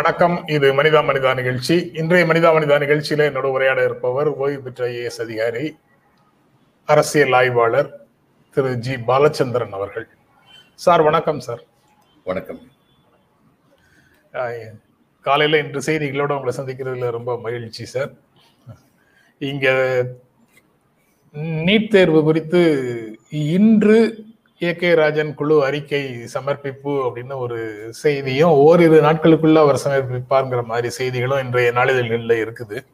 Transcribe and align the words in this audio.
வணக்கம். 0.00 0.36
இது 0.56 0.66
மனிதா 0.76 1.00
மனிதா 1.06 1.30
நிகழ்ச்சி. 1.38 1.74
இன்றைய 2.00 2.26
மனிதா 2.26 2.50
மனிதா 2.56 2.76
நிகழ்ச்சியில 2.82 3.24
என்னோட 3.30 3.48
உரையாட 3.54 3.80
இருப்பவர் 3.84 4.28
ஓய்வு 4.42 4.60
பெற்ற 4.62 4.86
ஐஏஎஸ் 4.86 5.18
அதிகாரி 5.24 5.64
அரசியல் 6.92 7.34
ஆய்வாளர் 7.38 7.90
திரு 8.54 8.70
ஜி 8.84 8.94
பாலச்சந்திரன் 9.10 9.74
அவர்கள். 9.78 10.06
சார் 10.84 11.02
வணக்கம் 11.08 11.40
சார். 11.46 11.62
வணக்கம். 12.24 12.60
காலையில 15.28 15.60
இன்று 15.64 15.82
செய்திகளோட 15.88 16.32
உங்களை 16.38 16.54
சந்திக்கிறதுல 16.60 17.10
ரொம்ப 17.18 17.38
மகிழ்ச்சி 17.40 17.84
சார். 17.94 18.12
இங்க 19.38 19.68
நீட் 21.68 21.92
தேர்வு 21.96 22.22
குறித்து 22.22 22.62
இன்று 23.30 24.00
ஏ 24.62 24.76
கே 24.76 24.94
ராஜன் 24.94 25.34
குழு 25.34 25.64
அறிக்கை 25.64 26.26
சமர்ப்பிப்பு 26.26 26.90
அப்படின்னு 26.90 27.36
ஒரு 27.36 27.86
செய்தியும் 27.90 28.50
ஓரிரு 28.50 29.00
நாட்களுக்குள்ள 29.00 29.54
அவர் 29.54 29.80
சமர்ப்பிப்பாருங்கிற 29.84 30.64
மாதிரி 30.64 30.88
செய்திகளும் 30.90 31.44
இன்றைய 31.44 31.72
நாளிதழ்களில் 31.72 32.52
இருக்குது. 32.52 32.84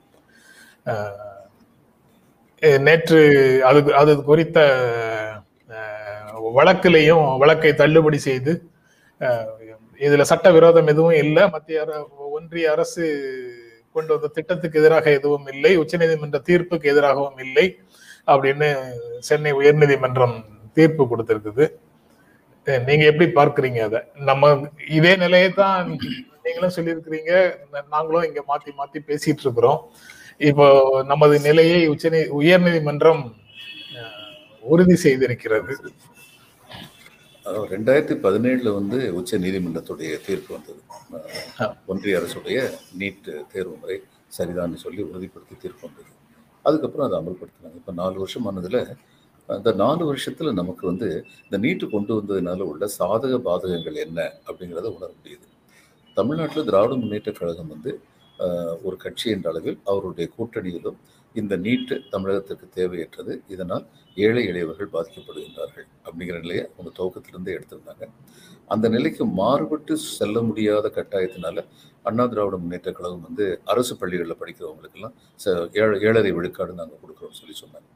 நேற்று 2.79 3.61
அது 3.65 3.95
அது 3.95 4.25
குறித்த 4.25 4.61
வழக்கிலையும் 6.57 7.39
வழக்கை 7.39 7.75
தள்ளுபடி 7.75 8.19
செய்து 8.19 8.63
இதுல 9.99 10.23
சட்ட 10.23 10.51
விரோதம் 10.51 10.87
எதுவும் 10.87 11.13
இல்லை. 11.13 11.51
மத்திய 11.51 11.85
அர- 11.85 12.07
ஒன்றிய 12.17 12.71
அரசு 12.71 13.05
கொண்டு 13.93 14.13
வந்த 14.13 14.27
திட்டத்துக்கு 14.27 14.81
எதிராக 14.81 15.11
எதுவும் 15.11 15.47
இல்லை. 15.47 15.79
உச்சநீதிமன்ற 15.79 16.41
தீர்ப்புக்கு 16.49 16.85
எதிராகவும் 16.85 17.39
இல்லை 17.39 17.79
அப்படின்னு 18.27 18.91
சென்னை 19.19 19.53
உயர்நீதிமன்றம் 19.53 20.55
தீர்ப்பு 20.77 21.05
கொடுத்திருக்குது. 21.07 21.67
நீங்க 22.87 23.05
எப்படி 23.11 23.27
பார்க்கறீங்க 23.33 23.81
அதை? 23.83 24.01
நம்ம 24.29 24.45
இதே 24.97 25.13
நிலையை 25.17 25.51
தான் 25.59 25.89
நீங்களும் 26.45 26.75
சொல்லியிருக்கிறீங்க. 26.77 27.33
நாங்களும் 27.95 28.27
இங்க 28.29 28.41
மாத்தி 28.49 28.71
மாத்தி 28.79 28.99
பேசிட்டு 29.09 29.45
இருக்கிறோம். 29.45 29.81
இப்போ 30.41 30.67
நமது 31.07 31.37
நிலையை 31.41 31.81
உச்சநீ 31.89 32.21
உயர்நீதிமன்றம் 32.39 33.23
அஹ், 33.99 34.33
உறுதி 34.65 34.97
செய்திருக்கிறது. 35.05 35.75
ரெண்டாயிரத்தி 37.73 38.15
பதினேழுல 38.23 38.71
வந்து 38.75 38.99
உச்ச 39.19 39.39
நீதிமன்றத்துடைய 39.39 40.13
தீர்ப்பு 40.25 40.51
வந்தது. 40.55 40.81
ஒன்றிய 41.87 42.19
அரசுடைய 42.21 42.59
நீட் 43.01 43.21
தேர்வு 43.53 43.75
முறை 43.77 43.97
சரிதான்னு 44.33 44.79
சொல்லி 44.85 45.03
உறுதிப்படுத்தி 45.11 45.57
தீர்ப்பு 45.57 45.85
வந்தது. 45.89 46.11
அதுக்கப்புறம் 46.65 47.07
அதை 47.09 47.17
அமல்படுத்தினாங்க. 47.21 47.77
இப்போ 47.81 47.93
நாலு 48.01 48.17
வருஷம் 48.19 48.49
ஆனதுல 48.49 48.81
அந்த 49.49 49.73
நாலு 49.73 50.07
வருஷத்தில் 50.07 50.53
நமக்கு 50.53 50.87
வந்து 50.87 51.09
இந்த 51.45 51.57
நீட்டு 51.59 51.91
கொண்டு 51.91 52.13
வந்ததுனால 52.19 52.61
உள்ள 52.61 52.87
சாதக 52.99 53.35
பாதகங்கள் 53.49 53.95
என்ன 53.95 54.33
அப்படிங்கிறத 54.47 54.87
உணர 54.97 55.11
முடியுது. 55.19 55.47
தமிழ்நாட்டில் 56.17 56.65
திராவிட 56.65 56.95
முன்னேற்ற 56.95 57.33
கழகம் 57.33 57.69
வந்து 57.69 57.93
ஒரு 58.83 58.97
கட்சி 58.97 59.31
என்ற 59.31 59.51
அளவில் 59.51 59.79
அவருடைய 59.85 60.31
கூட்டணியிலும் 60.39 60.99
இந்த 61.35 61.57
நீட்டு 61.57 62.03
தமிழகத்திற்கு 62.13 62.67
தேவையற்றது. 62.75 63.33
இதனால் 63.49 63.85
ஏழை 64.17 64.43
எளியவர்கள் 64.47 64.93
பாதிக்கப்படுகின்றார்கள் 64.93 65.87
அப்படிங்கிற 66.05 66.41
நிலையை 66.41 66.67
அவங்க 66.77 66.91
துவக்கத்திலிருந்தே 66.99 67.53
எடுத்திருந்தாங்க. 67.59 68.05
அந்த 68.67 68.89
நிலைக்கு 68.89 69.25
மாறுபட்டு 69.41 69.97
செல்ல 69.97 70.43
முடியாத 70.43 70.93
கட்டாயத்தினால 70.95 71.65
அண்ணா 72.03 72.27
திராவிட 72.27 72.57
முன்னேற்ற 72.57 72.93
கழகம் 72.93 73.21
வந்து 73.21 73.61
அரசு 73.65 73.97
பள்ளிகளில் 73.97 74.41
படிக்கிறவங்களுக்கெல்லாம் 74.41 75.15
ச- 75.45 75.69
ஏழ 75.83 75.91
ஏழரை 75.99 76.33
விழுக்காடு 76.33 76.73
நாங்கள் 76.73 76.99
கொடுக்குறோம்னு 77.03 77.41
சொல்லி 77.43 77.57
சொன்னாங்க. 77.65 77.89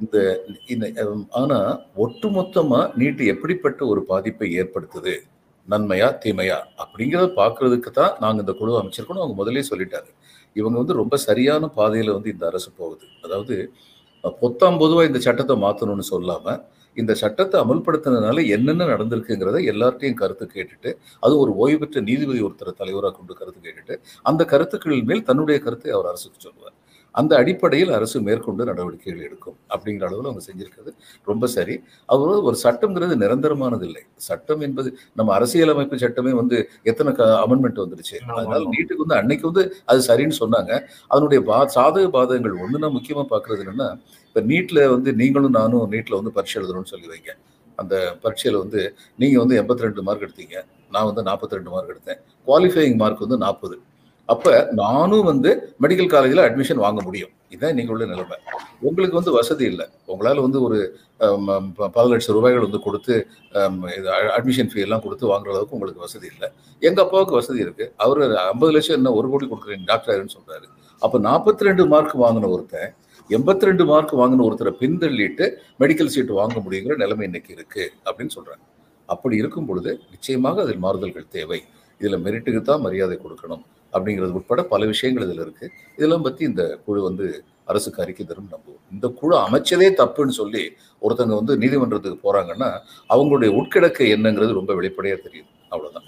இந்த 0.00 0.16
இந்த 0.72 0.86
ஹம், 1.00 1.26
ஆனா 1.40 1.58
ஒட்டுமொத்தமா 2.04 2.80
நீட்டு 3.00 3.22
எப்படிப்பட்ட 3.32 3.80
ஒரு 3.92 4.00
பாதிப்பை 4.10 4.48
ஏற்படுத்துது? 4.60 5.14
நன்மையா 5.68 6.08
தீமையா? 6.22 6.58
அப்படிங்கிறத 6.82 7.28
பார்க்கறதுக்கு 7.40 7.90
தான் 7.98 8.14
நாங்கள் 8.22 8.44
இந்த 8.44 8.54
குழு 8.60 8.78
அமைச்சிருக்கணும் 8.80 9.24
அவங்க 9.24 9.36
முதலே 9.40 9.62
சொல்லிட்டாரு 9.70 10.10
இவங்க 10.56 10.76
வந்து 10.82 11.00
ரொம்ப 11.02 11.16
சரியான 11.26 11.64
பாதையில 11.78 12.14
வந்து 12.16 12.32
இந்த 12.34 12.44
அரசு 12.50 12.70
போகுது. 12.80 13.06
அதாவது 13.26 13.56
பொத்தாம் 14.42 14.80
பொதுவா 14.82 15.02
இந்த 15.10 15.20
சட்டத்தை 15.26 15.56
மாத்தணும்னு 15.64 16.06
சொல்லாம 16.12 16.56
இந்த 16.96 17.12
சட்டத்தை 17.22 17.56
அமல்படுத்தினதுனால 17.64 18.44
என்னென்ன 18.54 18.86
நடந்திருக்குங்கிறத 18.92 19.58
எல்லார்ட்டையும் 19.72 20.20
கருத்து 20.22 20.46
கேட்டுட்டு 20.54 20.90
அது 21.22 21.34
ஒரு 21.42 21.52
ஓய்வு 21.62 21.78
பெற்ற 21.82 22.00
நீதிபதி 22.08 22.40
ஒருத்தரை 22.46 22.72
தலைவராக 22.80 23.14
கொண்டு 23.18 23.34
கருத்து 23.40 23.60
கேட்டுட்டு 23.66 23.96
அந்த 24.30 24.42
கருத்துக்களின் 24.52 25.08
மேல் 25.10 25.26
தன்னுடைய 25.30 25.58
கருத்தை 25.66 25.90
அவர் 25.96 26.10
அரசுக்கு 26.12 26.40
சொல்லுவார். 26.46 26.76
அந்த 27.14 27.36
அடிப்படையில் 27.36 27.92
அரசு 27.92 28.20
மேற்கொண்டு 28.20 28.64
நடவடிக்கைகள் 28.64 29.22
எடுக்கும் 29.22 29.56
அப்படிங்கிற 29.68 30.04
அளவில் 30.08 30.28
அவங்க 30.30 30.42
செஞ்சிருக்கிறது. 30.46 30.90
ரொம்ப 31.24 31.46
சரி. 31.46 31.80
அவர் 32.06 32.28
ஒரு 32.28 32.58
சட்டம்ங்கிறது 32.62 33.14
நிரந்தரமானது 33.24 33.82
இல்லை. 33.82 34.02
சட்டம் 34.16 34.60
என்பது 34.60 34.98
நம்ம 35.14 35.32
அரசியலமைப்பு 35.32 35.98
சட்டமே 35.98 36.32
வந்து 36.32 36.70
எத்தனை 36.82 37.12
அமெண்ட்மெண்ட் 37.14 37.82
வந்துருச்சு. 37.84 38.18
அதனால 38.36 38.62
நீட்டுக்கு 38.64 39.04
வந்து 39.06 39.14
அன்னைக்கு 39.14 39.52
வந்து 39.52 39.74
அது 39.84 40.02
சரின்னு 40.08 40.38
சொன்னாங்க. 40.42 40.84
அதனுடைய 41.08 41.42
பா 41.42 41.66
சாதக 41.76 42.06
பாதகங்கள் 42.16 42.60
ஒன்று 42.62 42.78
நான் 42.78 42.96
முக்கியமா 42.98 43.26
பார்க்கறது 43.34 43.62
என்னன்னா 43.64 43.90
இப்போ 44.26 44.40
நீட்ல 44.40 44.90
வந்து 44.90 45.14
நீங்களும் 45.14 45.50
நானும் 45.50 45.92
நீட்ல 45.92 46.18
வந்து 46.20 46.32
பரீட்சை 46.32 46.62
எழுதணும்னு 46.62 46.92
சொல்லி 46.94 47.08
வைங்க. 47.08 47.32
அந்த 47.76 48.16
பரீட்சையில 48.22 48.58
வந்து 48.58 48.94
நீங்க 49.16 49.38
வந்து 49.38 49.62
எண்பத்தி 49.62 49.86
ரெண்டு 49.86 50.02
மார்க் 50.02 50.26
எடுத்தீங்க. 50.28 50.56
நான் 50.90 51.04
வந்து 51.04 51.22
நாற்பத்தி 51.22 51.56
ரெண்டு 51.58 51.70
மார்க் 51.70 51.92
எடுத்தேன். 51.94 52.20
குவாலிஃபையிங் 52.46 52.96
மார்க் 52.96 53.18
வந்து 53.18 53.38
நாற்பது 53.38 53.80
அப்ப 54.28 54.68
நானும் 54.80 55.26
வந்து 55.30 55.50
மெடிக்கல் 55.82 56.10
காலேஜில் 56.14 56.42
அட்மிஷன் 56.46 56.82
வாங்க 56.84 57.00
முடியும். 57.02 57.30
இதுதான் 57.52 57.72
இன்னைக்கு 57.72 57.92
உள்ள 57.94 58.04
நிலைமை. 58.12 58.36
உங்களுக்கு 58.88 59.16
வந்து 59.18 59.32
வசதி 59.36 59.64
இல்லை. 59.64 59.86
உங்களால் 60.12 60.40
வந்து 60.46 60.58
ஒரு 60.66 60.78
ப- 61.76 61.88
பல 61.96 62.04
லட்சம் 62.12 62.34
ரூபாய்கள் 62.36 62.64
வந்து 62.66 62.80
கொடுத்து 62.86 63.14
இது 63.98 64.08
அட்மிஷன் 64.36 64.70
ஃபீ 64.72 64.80
எல்லாம் 64.86 65.02
கொடுத்து 65.04 65.26
வாங்குற 65.32 65.52
அளவுக்கு 65.54 65.76
உங்களுக்கு 65.78 66.04
வசதி 66.06 66.26
இல்லை. 66.32 66.48
எங்கள் 66.82 67.04
அப்பாவுக்கு 67.04 67.34
வசதி 67.34 67.60
இருக்குது 67.64 67.90
அவர் 67.96 68.20
ஐம்பது 68.52 68.72
லட்சம் 68.76 68.96
என்ன 68.96 69.12
ஒரு 69.12 69.28
கோடி 69.30 69.46
கொடுக்குறேன் 69.46 69.86
டாக்டர் 69.92 70.36
சொல்கிறாரு 70.36 70.68
அப்போ 71.02 71.18
நாற்பத்தி 71.28 71.68
ரெண்டு 71.68 71.86
மார்க் 71.86 72.14
வாங்கின 72.24 72.50
ஒருத்தன் 72.54 72.90
எண்பத்தி 73.30 73.68
ரெண்டு 73.70 73.84
மார்க் 73.84 74.14
வாங்கின 74.20 74.44
ஒருத்தரை 74.48 74.72
பின்தள்ளிட்டு 74.82 75.46
மெடிக்கல் 75.80 76.12
சீட் 76.14 76.30
வாங்க 76.40 76.58
முடியுங்கிற 76.64 76.96
நிலைமை 76.96 77.24
இன்னைக்கு 77.24 77.50
இருக்குது 77.54 77.88
அப்படின்னு 78.06 78.34
சொல்கிறாங்க 78.36 78.64
அப்படி 79.08 79.36
இருக்கும் 79.36 79.66
பொழுது 79.66 79.90
நிச்சயமாக 80.10 80.62
அதில் 80.62 80.84
மாறுதல்கள் 80.84 81.28
தேவை. 81.28 81.60
இதில் 82.00 82.22
மெரிட்டுக்கு 82.24 82.60
தான் 82.62 82.80
மரியாதை 82.80 83.18
கொடுக்கணும். 83.24 83.62
அப்படிங்கிறது 83.92 84.30
உட்பட 84.30 84.62
பல 84.62 84.86
விஷயங்கள் 84.86 85.26
இதுல 85.26 85.40
இருக்கு. 85.40 85.70
இதெல்லாம் 85.96 86.22
பத்தி 86.22 86.44
இந்த 86.44 86.78
குழு 86.84 87.02
வந்து 87.02 87.42
அரசுக்கு 87.64 88.02
அறிக்கை 88.02 88.26
தரும் 88.26 88.48
நம்புவோம். 88.52 88.92
இந்த 88.92 89.08
குழு 89.08 89.36
அமைச்சதே 89.36 89.88
தப்புன்னு 89.96 90.28
சொல்லி 90.28 90.72
ஒருத்தங்க 91.02 91.34
வந்து 91.34 91.56
நீதிமன்றத்துக்கு 91.56 92.32
போறாங்கன்னா 92.32 92.70
அவங்களுடைய 93.08 93.50
உட்கிடக்கு 93.60 94.04
என்னங்கிறது 94.14 94.52
ரொம்ப 94.52 94.74
வெளிப்படையாக 94.74 95.22
தெரியுது 95.28 95.50
அவ்வளவுதான். 95.68 96.06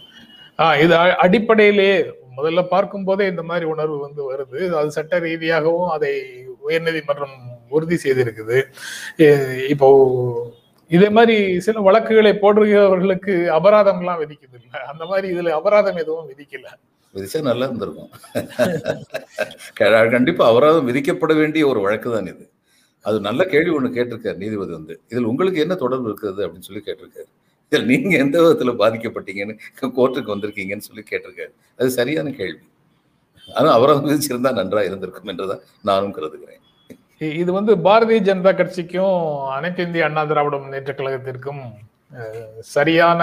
ஆஹ் 0.59 0.83
இது 0.83 0.97
அடிப்படையிலே 0.97 2.07
முதல்ல 2.37 2.69
பார்க்கும் 2.69 3.05
போதே 3.05 3.27
இந்த 3.27 3.43
மாதிரி 3.43 3.67
உணர்வு 3.67 3.99
வந்து 3.99 4.23
வருது. 4.35 4.71
அது 4.71 4.91
சட்ட 4.91 5.19
ரீதியாகவும் 5.19 5.91
அதை 5.91 6.23
உயர்நீதிமன்றம் 6.69 7.37
உறுதி 7.69 7.97
செய்திருக்குது. 8.05 8.63
இப்போ 9.69 9.89
இதே 10.89 11.09
மாதிரி 11.09 11.61
சில 11.61 11.81
வழக்குகளை 11.81 12.33
போடுகிறவர்களுக்கு 12.33 13.35
அபராதம்லாம் 13.59 14.21
விதிக்குது 14.23 14.57
இல்ல? 14.63 14.85
அந்த 14.85 15.05
மாதிரி 15.05 15.35
இதுல 15.35 15.49
அபராதம் 15.49 15.97
எதுவும் 15.97 16.29
விதிக்கல. 16.29 16.67
விதிச்சா 17.15 17.41
நல்லா 17.47 17.67
இருந்திருக்கும். 17.69 18.11
கண்டிப்பா 20.15 20.45
அவரால் 20.51 20.87
விதிக்கப்பட 20.89 21.33
வேண்டிய 21.41 21.63
ஒரு 21.71 21.81
வழக்கு 21.85 22.09
தான் 22.13 22.31
இது. 22.33 22.45
அது 23.05 23.19
நல்ல 23.27 23.43
கேள்வி 23.53 23.73
ஒண்ணு 23.77 23.91
கேட்டிருக்காரு 23.95 24.39
நீதிபதி 24.43 24.73
வந்து. 24.77 24.95
இதில் 25.11 25.31
உங்களுக்கு 25.31 25.63
என்ன 25.65 25.75
தொடர்பு 25.83 26.09
இருக்குது 26.11 26.45
அப்படின்னு 26.47 26.69
சொல்லி 26.69 26.83
கேட்டிருக்காரு. 26.87 27.29
இதில் 27.73 27.89
நீங்க 27.91 28.15
எந்த 28.25 28.37
விதத்துல 28.43 28.73
பாதிக்கப்பட்டீங்கன்னு 28.81 29.55
கோர்ட்டுக்கு 29.99 30.35
வந்திருக்கீங்கன்னு 30.35 30.87
சொல்லி 30.89 31.05
கேட்டிருக்காரு. 31.11 31.53
அது 31.79 31.91
சரியான 31.97 32.33
கேள்வி. 32.41 32.63
ஆனால் 33.49 33.75
அவரால் 33.77 34.03
விதிச்சிருந்தா 34.05 34.51
நன்றா 34.59 34.83
இருந்திருக்கும் 34.89 35.31
என்றுதான் 35.33 35.63
நானும் 35.89 36.17
கருதுகிறேன். 36.17 36.57
இது 37.37 37.51
வந்து 37.53 37.73
பாரதிய 37.87 38.19
ஜனதா 38.27 38.53
கட்சிக்கும் 38.55 39.17
அனைத்து 39.57 39.85
இந்திய 39.87 40.07
அண்ணா 40.07 40.23
திராவிட 40.29 40.57
முன்னேற்ற 40.59 40.93
கழகத்திற்கும் 40.95 41.63
அஹ், 42.13 42.47
சரியான 42.71 43.21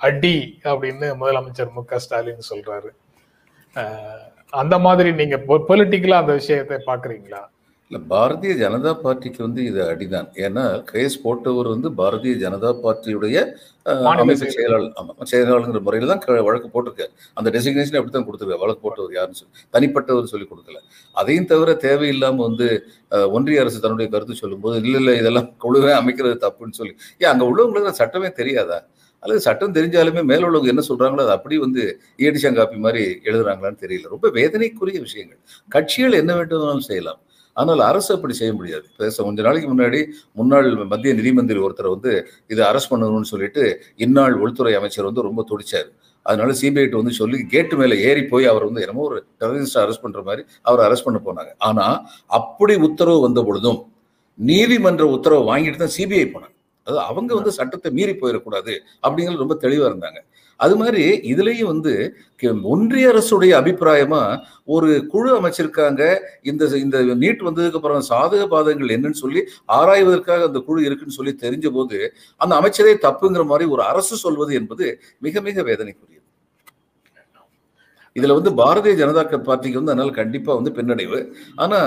அடி 0.00 0.36
அப்படின்னு 0.70 1.06
முதலமைச்சர் 1.20 1.74
மு 1.76 1.82
க. 1.90 1.98
ஸ்டாலின் 2.04 2.48
சொல்றாரு. 2.52 2.90
அந்த 4.52 4.74
மாதிரி 4.86 5.10
நீங்க 5.20 5.36
பொலிட்டிக்கலா 5.70 6.18
அந்த 6.22 6.34
விஷயத்தை 6.40 6.76
பாக்குறீங்களா 6.90 7.44
இல்ல 7.90 7.98
பாரதிய 8.10 8.52
ஜனதா 8.62 8.90
பார்ட்டிக்கு 9.02 9.40
வந்து 9.44 9.60
இது 9.68 9.78
அடிதான். 9.90 10.26
ஏன்னா 10.46 10.64
கேஸ் 10.90 11.14
போட்டவர் 11.22 11.68
வந்து 11.72 11.88
பாரதிய 12.00 12.32
ஜனதா 12.42 12.70
பார்ட்டியுடைய 12.82 13.36
அமைப்பு 14.10 14.34
செயலாளர். 14.40 14.56
செயலாளர் 14.56 14.96
ஆமா 15.00 15.26
செயலாளருங்கிற 15.30 15.80
முறையில 15.86 16.08
தான் 16.10 16.44
வழக்கு 16.48 16.68
போட்டிருக்காரு. 16.74 17.12
அந்த 17.38 17.48
டெசிக்னேஷன் 17.54 17.98
அப்படித்தான் 18.00 18.26
கொடுத்துருக்காரு. 18.26 18.62
வழக்கு 18.64 18.82
போட்டவர் 18.86 19.16
யாருன்னு 19.18 19.40
சொல்லி 19.40 19.64
தனிப்பட்டவர் 19.76 20.30
சொல்லி 20.32 20.48
கொடுக்கல. 20.50 20.80
அதையும் 21.16 21.48
தவிர 21.52 21.76
தேவையில்லாம 21.86 22.42
வந்து 22.48 22.68
ஒன்றிய 23.38 23.62
அரசு 23.64 23.82
தன்னுடைய 23.86 24.08
கருத்து 24.14 24.42
சொல்லும்போது 24.42 24.76
இல்ல 24.84 24.96
இல்ல 25.02 25.14
இதெல்லாம் 25.22 25.50
குழுவே 25.64 25.94
அமைக்கிறது 26.00 26.36
தப்புன்னு 26.46 26.78
சொல்லி. 26.80 26.94
ஏன் 27.22 27.32
அங்க 27.32 27.46
உள்ளவங்களுக்கு 27.52 28.00
சட்டமே 28.02 28.30
தெரியாதா? 28.42 28.78
அல்லது 29.22 29.40
சட்டம் 29.46 29.76
தெரிஞ்சாலுமே 29.78 30.22
மேல 30.30 30.46
உள்ளவங்க 30.48 30.74
என்ன 30.74 30.84
சொல்றாங்களோ 30.90 31.22
அது 31.26 31.34
அப்படி 31.36 31.56
வந்து 31.66 31.82
ஈடிஷங்காப்பி 32.26 32.76
மாதிரி 32.86 33.04
எழுதுறாங்களான்னு 33.28 33.80
தெரியல. 33.84 34.10
ரொம்ப 34.14 34.26
வேதனைக்குரிய 34.38 34.98
விஷயங்கள். 35.06 35.40
கட்சிகள் 35.76 36.20
என்ன 36.22 36.34
வேண்டுமானாலும் 36.40 36.88
செய்யலாம். 36.90 37.20
ஆனால் 37.56 37.80
அரசு 37.90 38.10
அப்படி 38.16 38.34
செய்ய 38.40 38.52
முடியாது. 38.58 38.84
பேச 39.00 39.22
கொஞ்ச 39.26 39.42
நாளைக்கு 39.46 39.68
முன்னாடி 39.70 40.00
முன்னாள் 40.40 40.68
மத்திய 40.92 41.12
நிதி 41.20 41.30
மந்திரி 41.38 41.58
ஒருத்தரை 41.66 41.90
வந்து 41.94 42.12
இதை 42.52 42.62
அரசு 42.70 42.86
பண்ணணும்னு 42.90 43.30
சொல்லிட்டு 43.32 43.62
இந்நாள் 44.06 44.36
உள்துறை 44.44 44.74
அமைச்சர் 44.80 45.08
வந்து 45.08 45.26
ரொம்ப 45.28 45.44
துடிச்சார். 45.50 45.88
அதனால 46.26 46.52
சிபிஐட்டு 46.60 47.00
வந்து 47.00 47.14
சொல்லி 47.18 47.38
கேட்டு 47.52 47.74
மேலே 47.80 47.96
ஏறி 48.08 48.22
போய் 48.32 48.46
அவர் 48.52 48.66
வந்து 48.68 48.82
என்னமோ 48.84 49.04
ஒரு 49.08 49.18
டெரரிஸ்டை 49.40 49.80
அரெஸ்ட் 49.84 50.04
பண்ற 50.04 50.22
மாதிரி 50.28 50.42
அவர் 50.68 50.82
அரெஸ்ட் 50.86 51.06
பண்ண 51.06 51.20
போனாங்க. 51.26 51.50
ஆனா 51.68 51.86
அப்படி 52.38 52.76
உத்தரவு 52.88 53.20
வந்த 53.26 53.42
பொழுதும் 53.48 53.80
நீதிமன்ற 54.38 55.04
உத்தரவு 55.16 55.42
வாங்கிட்டு 55.50 55.80
தான் 55.84 55.94
சிபிஐ 55.98 56.26
போனாங்க. 56.34 56.54
அதாவது 56.88 57.06
அவங்க 57.10 57.30
வந்து 57.38 57.52
சட்டத்தை 57.58 57.90
மீறி 57.96 58.12
போயிடக்கூடாது 58.20 58.74
அப்படிங்கிறது 59.04 59.44
ரொம்ப 59.44 59.56
தெளிவா 59.64 59.86
இருந்தாங்க. 59.90 60.20
அது 60.60 60.74
மாதிரி 60.80 61.02
இதுலயும் 61.32 61.70
வந்து 61.72 61.92
ஒன்றிய 62.72 63.10
அரசுடைய 63.12 63.52
அபிப்பிராயமா 63.60 64.20
ஒரு 64.74 64.88
குழு 65.12 65.30
அமைச்சிருக்காங்க. 65.38 66.02
இந்த 66.50 66.62
இந்த 66.84 66.98
நீட் 67.22 67.44
வந்ததுக்கு 67.48 67.78
அப்புறம் 67.80 68.06
சாதக 68.10 68.42
பாதகங்கள் 68.54 68.94
என்னன்னு 68.96 69.22
சொல்லி 69.24 69.42
ஆராய்வதற்காக 69.78 70.48
அந்த 70.50 70.62
குழு 70.68 70.86
இருக்குன்னு 70.88 71.18
சொல்லி 71.18 71.34
தெரிஞ்ச 71.44 71.68
போது 71.78 71.98
அந்த 72.40 72.52
அமைச்சரே 72.60 72.94
தப்புங்கிற 73.06 73.44
மாதிரி 73.52 73.66
ஒரு 73.76 73.84
அரசு 73.92 74.16
சொல்வது 74.24 74.54
என்பது 74.60 74.86
மிக 75.26 75.40
மிக 75.48 75.62
வேதனைக்குரியது 75.70 76.17
இதுல 78.18 78.36
வந்து 78.38 78.52
பாரதிய 78.60 78.94
ஜனதா 79.00 79.22
பார்ட்டிக்கு 79.48 79.80
வந்து 79.80 79.92
அதனால 79.94 80.14
கண்டிப்பா 80.20 80.50
வந்து 80.58 80.70
பின்னடைவு. 80.78 81.20
ஆனா 81.64 81.78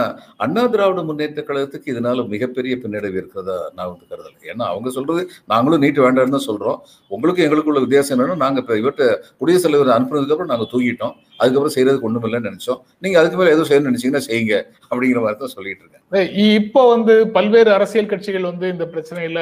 அண்ணா 0.46 0.64
திராவிட 0.74 1.04
முன்னேற்ற 1.10 1.42
கழகத்துக்கு 1.50 1.92
இதனால 1.94 2.26
மிகப்பெரிய 2.34 2.76
பின்னடைவு 2.84 3.18
இருக்கிறதா 3.22 3.58
நான் 3.78 3.92
வந்து 3.92 4.06
கருதலை. 4.12 4.38
ஏன்னா 4.52 4.66
அவங்க 4.74 4.90
சொல்றது 4.98 5.22
நாங்களும் 5.54 5.84
நீட்டு 5.86 6.06
வேண்டாம்னு 6.06 6.36
தான் 6.38 6.48
சொல்றோம். 6.50 6.80
உங்களுக்கு 7.12 7.46
எங்களுக்குள்ள 7.48 7.82
வித்தியாசம் 7.86 8.16
என்னன்னா 8.16 8.38
நாங்க 8.46 8.60
இப்ப 8.64 8.78
இவர்கிட்ட 8.82 9.08
குடியரசுத் 9.42 9.68
தலைவர் 9.68 9.96
அனுப்புனதுக்கு 9.98 10.36
அப்புறம் 10.36 10.54
நாங்க 10.54 10.68
தூங்கிட்டோம். 10.74 11.16
அதுக்கப்புறம் 11.42 11.76
செய்யறதுக்கு 11.76 12.08
ஒண்ணும் 12.08 12.26
இல்லைன்னு 12.28 12.50
நினைச்சோம். 12.50 12.80
நீங்க 13.04 13.16
அதுக்கு 13.22 13.38
மேல 13.40 13.54
ஏதோ 13.56 13.64
செய்யணும்னு 13.70 13.92
நினைச்சீங்கன்னா 13.92 14.26
செய்யுங்க 14.30 14.56
அப்படிங்கிற 14.92 15.22
மாதிரி 15.26 15.40
தான் 15.44 15.56
சொல்லிட்டு 15.56 15.84
இருக்கேன். 15.84 16.30
இப்போ 16.58 16.82
வந்து 16.94 17.14
பல்வேறு 17.36 17.70
அரசியல் 17.78 18.12
கட்சிகள் 18.12 18.50
வந்து 18.52 18.66
இந்த 18.74 18.86
பிரச்சனையில 18.94 19.40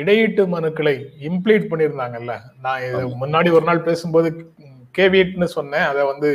இடையீட்டு 0.00 0.42
மனுக்களை 0.56 0.94
இம்ப்ளீட் 1.28 1.70
பண்ணியிருந்தாங்கல்ல. 1.70 2.34
நான். 2.66 2.84
முன்னாடி 3.22 3.48
ஒரு 3.58 3.64
நாள் 3.70 3.86
பேசும்போது 3.88 4.28
கேவியட்னு 4.98 5.48
சொன்னேன். 5.56 5.86
அதை 5.90 6.02
வந்து 6.12 6.30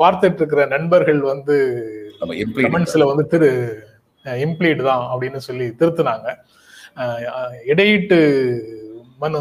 பார்த்துட்டு 0.00 0.40
இருக்கிற 0.42 0.64
நண்பர்கள் 0.74 1.20
வந்து 1.32 1.56
கமெண்ட்ஸ்ல 2.64 3.06
வந்து 3.12 3.26
திரு 3.34 3.50
இம்ப்ளீட் 4.46 4.82
தான் 4.90 5.04
அப்படின்னு 5.12 5.40
சொல்லி 5.48 5.66
திருத்துனாங்க. 5.80 6.28
இடையீட்டு 7.72 8.18
மனு. 9.22 9.38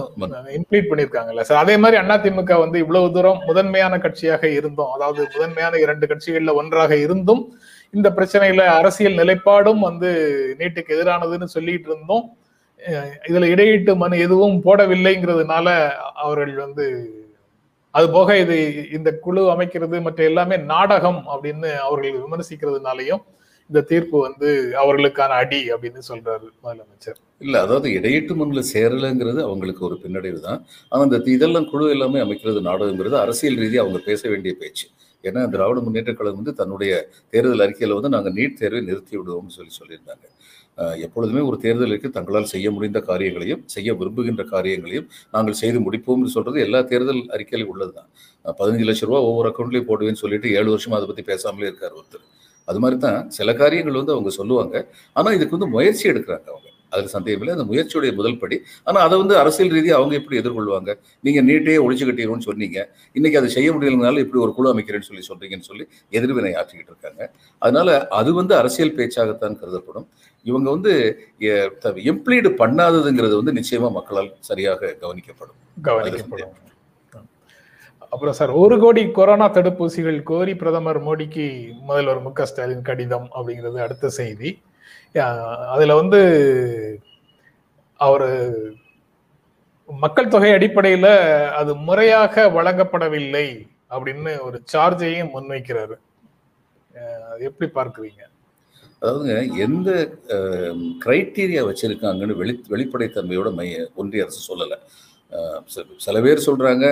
இம்ப்ளீட் 0.58 0.90
பண்ணிருக்காங்கல்ல 0.90 1.44
சார் 1.48 1.64
அதே 1.64 1.76
மாதிரி 1.82 1.98
அதிமுக 2.02 2.56
வந்து 2.64 2.78
இவ்வளவு 2.84 3.12
தூரம் 3.16 3.42
முதன்மையான 3.50 3.98
கட்சியாக 4.06 4.44
இருந்தோம். 4.60 4.94
அதாவது 4.96 5.22
முதன்மையான 5.36 5.74
இரண்டு 5.86 6.06
கட்சிகள்ல 6.12 6.54
ஒன்றாக 6.62 6.96
இருந்தும் 7.06 7.44
இந்த 7.94 8.08
பிரச்சனையில 8.18 8.64
அரசியல் 8.80 9.20
நிலைப்பாடும் 9.22 9.82
வந்து 9.90 10.10
நீட்டுக்கு 10.60 10.96
எதிரானதுன்னு 10.98 11.48
சொல்லிட்டு 11.56 11.90
இருந்தோம். 11.92 12.26
இதுல 13.30 13.48
இடையீட்டு 13.54 13.92
மனு 14.02 14.16
எதுவும் 14.26 14.58
போடவில்லைங்கிறதுனால 14.66 15.68
அவர்கள் 16.26 16.60
வந்து 16.66 16.86
அது 17.98 18.08
போக 18.18 18.38
இது 18.44 18.58
இந்த 18.98 19.10
குழு 19.26 19.42
அமைக்கிறது 19.54 19.98
மற்ற 20.08 20.22
எல்லாமே 20.32 20.58
நாடகம் 20.74 21.20
அப்படின்னு 21.34 21.70
அவர்கள் 21.88 22.24
விமர்சிக்கிறதுனாலையும் 22.26 23.24
இந்த 23.70 23.80
தீர்ப்பு 23.92 24.18
வந்து 24.26 24.50
அவர்களுக்கான 24.82 25.38
அடி 25.44 25.60
அப்படின்னு 25.74 26.02
சொல்றாரு 26.10 26.46
முதலமைச்சர். 26.66 27.18
இல்ல 27.46 27.56
அதாவது 27.66 27.88
இடையீட்டு 27.98 28.36
மண்ணில் 28.40 28.70
சேரலைங்கிறது 28.74 29.40
அவங்களுக்கு 29.48 29.82
ஒரு 29.88 29.96
பின்னடைவு 30.04 30.40
தான். 30.46 30.62
ஆனா 30.92 31.02
இந்த 31.08 31.18
இதெல்லாம் 31.36 31.68
குழு 31.72 31.88
எல்லாமே 31.96 32.20
அமைக்கிறது 32.26 32.62
நாடகங்கிறது 32.70 33.18
அரசியல் 33.24 33.60
ரீதியாக 33.64 33.86
அவங்க 33.86 34.00
பேச 34.10 34.22
வேண்டிய 34.34 34.54
பேச்சு. 34.62 34.86
ஏன்னா 35.24 35.42
திராவிட 35.54 35.80
முன்னேற்ற 35.86 36.12
கழகம் 36.14 36.40
வந்து 36.42 36.54
தன்னுடைய 36.62 36.92
தேர்தல் 37.34 37.64
அறிக்கையில 37.66 37.98
வந்து 38.00 38.14
நாங்கள் 38.16 38.36
நீட் 38.38 38.60
தேர்வை 38.62 38.82
நிறுத்தி 38.90 39.14
விடுவோம்னு 39.20 39.56
சொல்லி 39.58 39.74
சொல்லியிருந்தாங்க. 39.80 40.26
எப்பொழுதுமே 41.06 41.42
ஒரு 41.50 41.58
தேர்தலுக்கு 41.64 42.10
தங்களால் 42.18 42.50
செய்ய 42.54 42.72
முடிந்த 42.72 43.00
காரியங்களையும் 43.10 43.62
செய்ய 43.76 43.94
விரும்புகின்ற 43.94 44.44
காரியங்களையும் 44.54 45.08
நாங்கள் 45.36 45.60
செய்து 45.62 45.80
முடிப்போம்னு 45.86 46.34
சொல்றது 46.36 46.60
எல்லா 46.66 46.82
தேர்தல் 46.94 47.22
அறிக்கையிலும் 47.36 47.72
உள்ளதுதான். 47.74 48.10
தான் 48.46 48.58
பதினஞ்சு 48.60 48.88
லட்ச 48.90 49.10
ரூபா 49.10 49.22
ஒவ்வொரு 49.30 49.50
அக்கௌண்ட்லயும் 49.52 49.90
போடுவேன்னு 49.92 50.24
சொல்லிட்டு 50.24 50.54
ஏழு 50.60 50.70
வருஷமா 50.76 50.98
அதை 51.00 51.08
பத்தி 51.12 51.26
பேசாமலே 51.34 51.70
இருக்கார் 51.72 51.98
ஒருத்தர். 52.00 52.26
அது 52.68 52.80
மாதிரி 52.84 52.98
தான் 53.08 53.20
சில 53.30 53.54
காரியங்கள் 53.54 54.00
வந்து 54.02 54.16
அவங்க 54.16 54.30
சொல்லுவாங்க. 54.40 54.88
ஆனா 55.16 55.32
இதுக்கு 55.38 55.58
வந்து 55.58 55.74
முயற்சி 55.76 56.06
எடுக்கிறாங்க 56.14 56.48
அவங்க. 56.54 56.68
அதில் 56.94 57.14
சந்தேகம் 57.14 57.42
இல்லை. 57.42 57.54
அந்த 57.56 57.66
முயற்சியுடைய 57.70 58.12
முதல் 58.16 58.38
படி. 58.42 58.58
ஆனா 58.84 59.00
அதை 59.06 59.16
வந்து 59.18 59.36
அரசியல் 59.42 59.74
ரீதியாக 59.76 60.00
அவங்க 60.00 60.14
எப்படி 60.20 60.38
எதிர்கொள்வாங்க? 60.42 60.92
நீங்க 61.26 61.40
நீட்டே 61.42 61.76
ஒழிச்சு 61.86 62.06
கட்டிடுவோம்னு 62.10 62.48
சொன்னீங்க. 62.50 62.78
இன்னைக்கு 63.18 63.40
அதை 63.40 63.50
செய்ய 63.56 63.70
முடியலனால 63.74 64.22
இப்படி 64.26 64.42
ஒரு 64.46 64.54
குழு 64.58 64.72
அமைக்கிறேன்னு 64.74 65.08
சொல்லி 65.10 65.24
சொல்றீங்கன்னு 65.30 65.68
சொல்லி 65.72 65.86
எதிர்வினை 66.12 66.54
ஆற்றிக்கிட்டு 66.60 66.94
இருக்காங்க. 66.94 67.22
அதனால 67.62 67.98
அது 68.20 68.34
வந்து 68.34 68.56
அரசியல் 68.56 68.96
பேச்சாகத்தான் 69.00 69.60
கருதப்படும். 69.62 70.08
இவங்க 70.50 70.68
வந்து 70.76 70.94
எம்ப்ளீடு 72.12 72.50
பண்ணாததுங்கிறது 72.62 73.36
வந்து 73.40 73.58
நிச்சயமா 73.60 73.90
மக்களால் 73.98 74.32
சரியாக 74.50 74.96
கவனிக்கப்படும். 75.02 75.60
கவனிக்கப்படும். 75.88 76.56
அப்புறம் 78.14 78.38
சார் 78.38 78.52
ஒரு 78.64 78.76
கோடி 78.84 79.02
கொரோனா 79.18 79.48
தடுப்பூசிகள் 79.54 80.20
கோரி 80.30 80.54
பிரதமர் 80.56 81.00
மோடிக்கு 81.08 81.46
முதல்வர் 81.88 82.22
மு 82.26 82.32
க 82.38 82.46
ஸ்டாலின் 82.50 82.88
கடிதம் 82.90 83.28
அப்படிங்கிறது 83.38 83.80
அடுத்த 83.86 84.10
செய்தி. 84.20 84.52
அதுல 85.74 85.96
வந்து 86.02 86.22
அவர் 88.00 88.28
மக்கள் 89.90 90.32
தொகை 90.34 90.52
அடிப்படையில 90.52 91.10
அது 91.60 91.72
முறையாக 91.88 92.46
வழங்கப்படவில்லை 92.58 93.48
அப்படின்னு 93.96 94.32
ஒரு 94.48 94.58
சார்ஜையும் 94.74 95.34
முன்வைக்கிறாரு. 95.36 95.98
எப்படி 97.48 97.70
பார்க்குறீங்க? 97.78 98.24
அதாவதுங்க 99.02 99.58
எந்த 99.58 100.18
க்ரைட்டீரியா 101.06 101.62
வச்சிருக்காங்கன்னு 101.70 102.36
வெளி 102.36 102.62
வெளிப்படைத்தன்மையோட 102.70 103.54
மைய 103.54 103.90
ஒன்றிய 103.96 104.24
அரசு 104.24 104.56
சொல்லலை. 104.56 104.78
சில- 105.66 105.86
சில 105.98 106.22
பேர் 106.22 106.44
சொல்கிறாங்க 106.46 106.86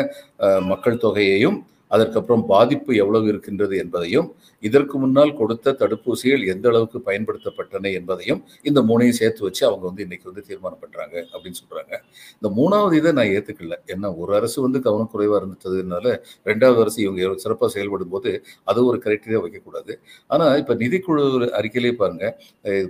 மக்கள் 0.66 0.98
தொகையையும் 0.98 1.66
அதற்கப்புறம் 1.91 2.43
பாதிப்பு 2.51 2.91
எவ்வளவு 3.03 3.25
இருக்கின்றது 3.31 3.75
என்பதையும் 3.83 4.27
இதற்கு 4.63 4.95
முன்னால் 5.01 5.33
கொடுத்த 5.39 5.73
தடுப்பூசிகள் 5.81 6.44
எந்த 6.54 6.65
அளவுக்கு 6.71 6.99
பயன்படுத்தப்பட்டன 7.07 7.92
என்பதையும் 7.99 8.42
இந்த 8.69 8.80
மூணையும் 8.89 9.18
சேர்த்து 9.19 9.44
வச்சு 9.47 9.63
அவங்க 9.69 9.83
வந்து 9.89 10.04
இன்னைக்கு 10.06 10.30
வந்து 10.31 10.44
தீர்மானம் 10.49 10.81
பண்றாங்க 10.83 11.15
அப்படின்னு 11.33 11.59
சொல்றாங்க. 11.61 11.94
இந்த 12.37 12.49
மூணாவது 12.59 12.95
இதை 13.01 13.11
நான் 13.19 13.31
ஏத்துக்கல. 13.35 13.77
ஏன்னா 13.94 14.09
ஒரு 14.21 14.31
அரசு 14.39 14.57
வந்து 14.65 14.80
கவனக்குறைவா 14.87 15.37
இருந்ததுனால 15.42 16.06
ரெண்டாவது 16.49 16.81
அரசு 16.85 16.99
இவங்க 17.06 17.42
சிறப்பாக 17.45 17.69
செயல்படும் 17.75 18.13
போது 18.15 18.31
அது 18.71 18.85
ஒரு 18.92 18.99
கிரைட்டீரியா 19.06 19.42
வைக்கக்கூடாது. 19.45 19.94
ஆனா 20.33 20.47
இப்ப 20.61 20.75
நிதிக்குழு 20.83 21.23
அறிக்கையிலே 21.59 21.94
பாருங்க 22.01 22.25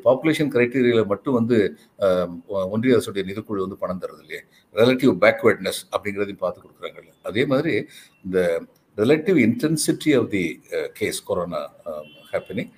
பாப்புலேஷன் 0.07 0.53
கிரைட்டீரியால 0.55 1.03
மட்டும் 1.13 1.37
வந்து 1.39 1.57
ஒன்றிய 2.75 2.97
அரசுடைய 2.97 3.23
நிதிக்குழு 3.31 3.65
வந்து 3.65 3.81
பணம் 3.83 4.01
தரது 4.03 4.23
இல்லையே 4.25 4.41
ரிலேட்டிவ் 4.75 5.13
பேக்வேர்ட்னஸ் 5.25 5.81
அப்படிங்கிறதையும் 5.93 6.43
பார்த்து 6.43 6.63
கொடுக்குறாங்கல்ல. 6.63 7.11
அதே 7.29 7.43
மாதிரி 7.51 7.73
இந்த 8.25 8.39
relative 8.97 9.37
intensity 9.47 10.11
of 10.19 10.29
the 10.35 10.43
case 10.99 11.19
corona 11.29 11.61
happening 12.33 12.69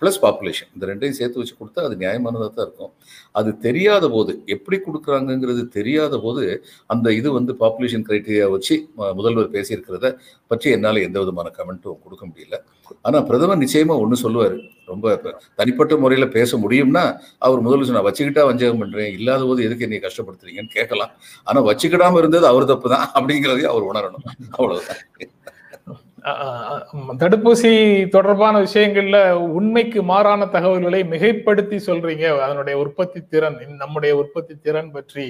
plus 0.00 0.18
population 0.24 0.68
இந்த 0.74 0.84
ரெண்டையும் 0.90 1.16
சேர்த்து 1.18 1.40
வச்சு 1.40 1.54
கொடுத்தா 1.58 1.80
அது 1.86 1.94
நியாயமானதாக 2.02 2.50
தான் 2.50 2.66
இருக்கும். 2.66 2.92
அது 3.38 3.50
தெரியாத 3.66 4.04
போது 4.14 4.32
எப்படி 4.54 4.76
கொடுக்குறாங்கங்கிறது 4.86 5.62
தெரியாத 5.78 6.18
போது 6.24 6.44
அந்த 6.94 7.12
இது 7.18 7.28
வந்து 7.38 7.54
பாப்புலேஷன் 7.62 8.06
கிரைட்டீரியா 8.08 8.46
வச்சு 8.54 8.76
முதல்வர் 9.18 9.52
பேசியிருக்கிறத 9.56 10.10
பற்றி 10.52 10.70
என்னால் 10.76 11.04
எந்த 11.08 11.18
விதமான 11.24 11.50
கமெண்ட்டும் 11.58 12.00
கொடுக்க 12.06 12.24
முடியல. 12.30 12.58
ஆனால் 13.06 13.26
பிரதமர் 13.30 13.62
நிச்சயமாக 13.64 14.04
ஒன்று 14.04 14.24
சொல்லுவார். 14.24 14.56
ரொம்ப 14.86 15.14
தனிப்பட்ட 15.58 15.96
முறையில் 15.96 16.34
பேச 16.36 16.58
முடியும்னா 16.64 17.04
அவர் 17.46 17.64
முதல்ல 17.66 17.94
நான் 17.96 18.08
வச்சுக்கிட்டா 18.08 18.44
வஞ்சகம் 18.50 18.82
பண்றேன் 18.82 19.12
இல்லாத 19.18 19.44
போது 19.44 19.66
எதுக்கு 19.66 19.86
என்னை 19.86 20.00
கஷ்டப்படுத்துறீங்கன்னு 20.04 20.76
கேட்கலாம். 20.78 21.12
ஆனா 21.44 21.58
வச்சுக்கிடாம 21.70 22.18
இருந்தது 22.18 22.46
அவர் 22.52 22.70
தப்பு 22.72 22.90
தான் 22.94 23.08
அப்படிங்கிறதையும் 23.14 23.72
அவர் 23.72 23.88
உணரணும். 23.90 24.26
அவ்வளவுதான். 24.50 25.02
தடுப்பூசி 27.22 27.72
தொடர்பான 28.14 28.54
விஷயங்கள்ல 28.62 29.18
உண்மைக்கு 29.58 30.00
மாறான 30.02 30.46
தகவல்களை 30.54 31.00
மிகைப்படுத்தி 31.12 31.76
சொல்றீங்க. 31.88 32.24
அதனுடைய 32.46 32.76
உற்பத்தி 32.84 33.20
திறன் 33.32 33.58
நம்முடைய 33.82 34.12
உற்பத்தி 34.22 34.54
திறன் 34.66 34.90
பற்றி 34.96 35.26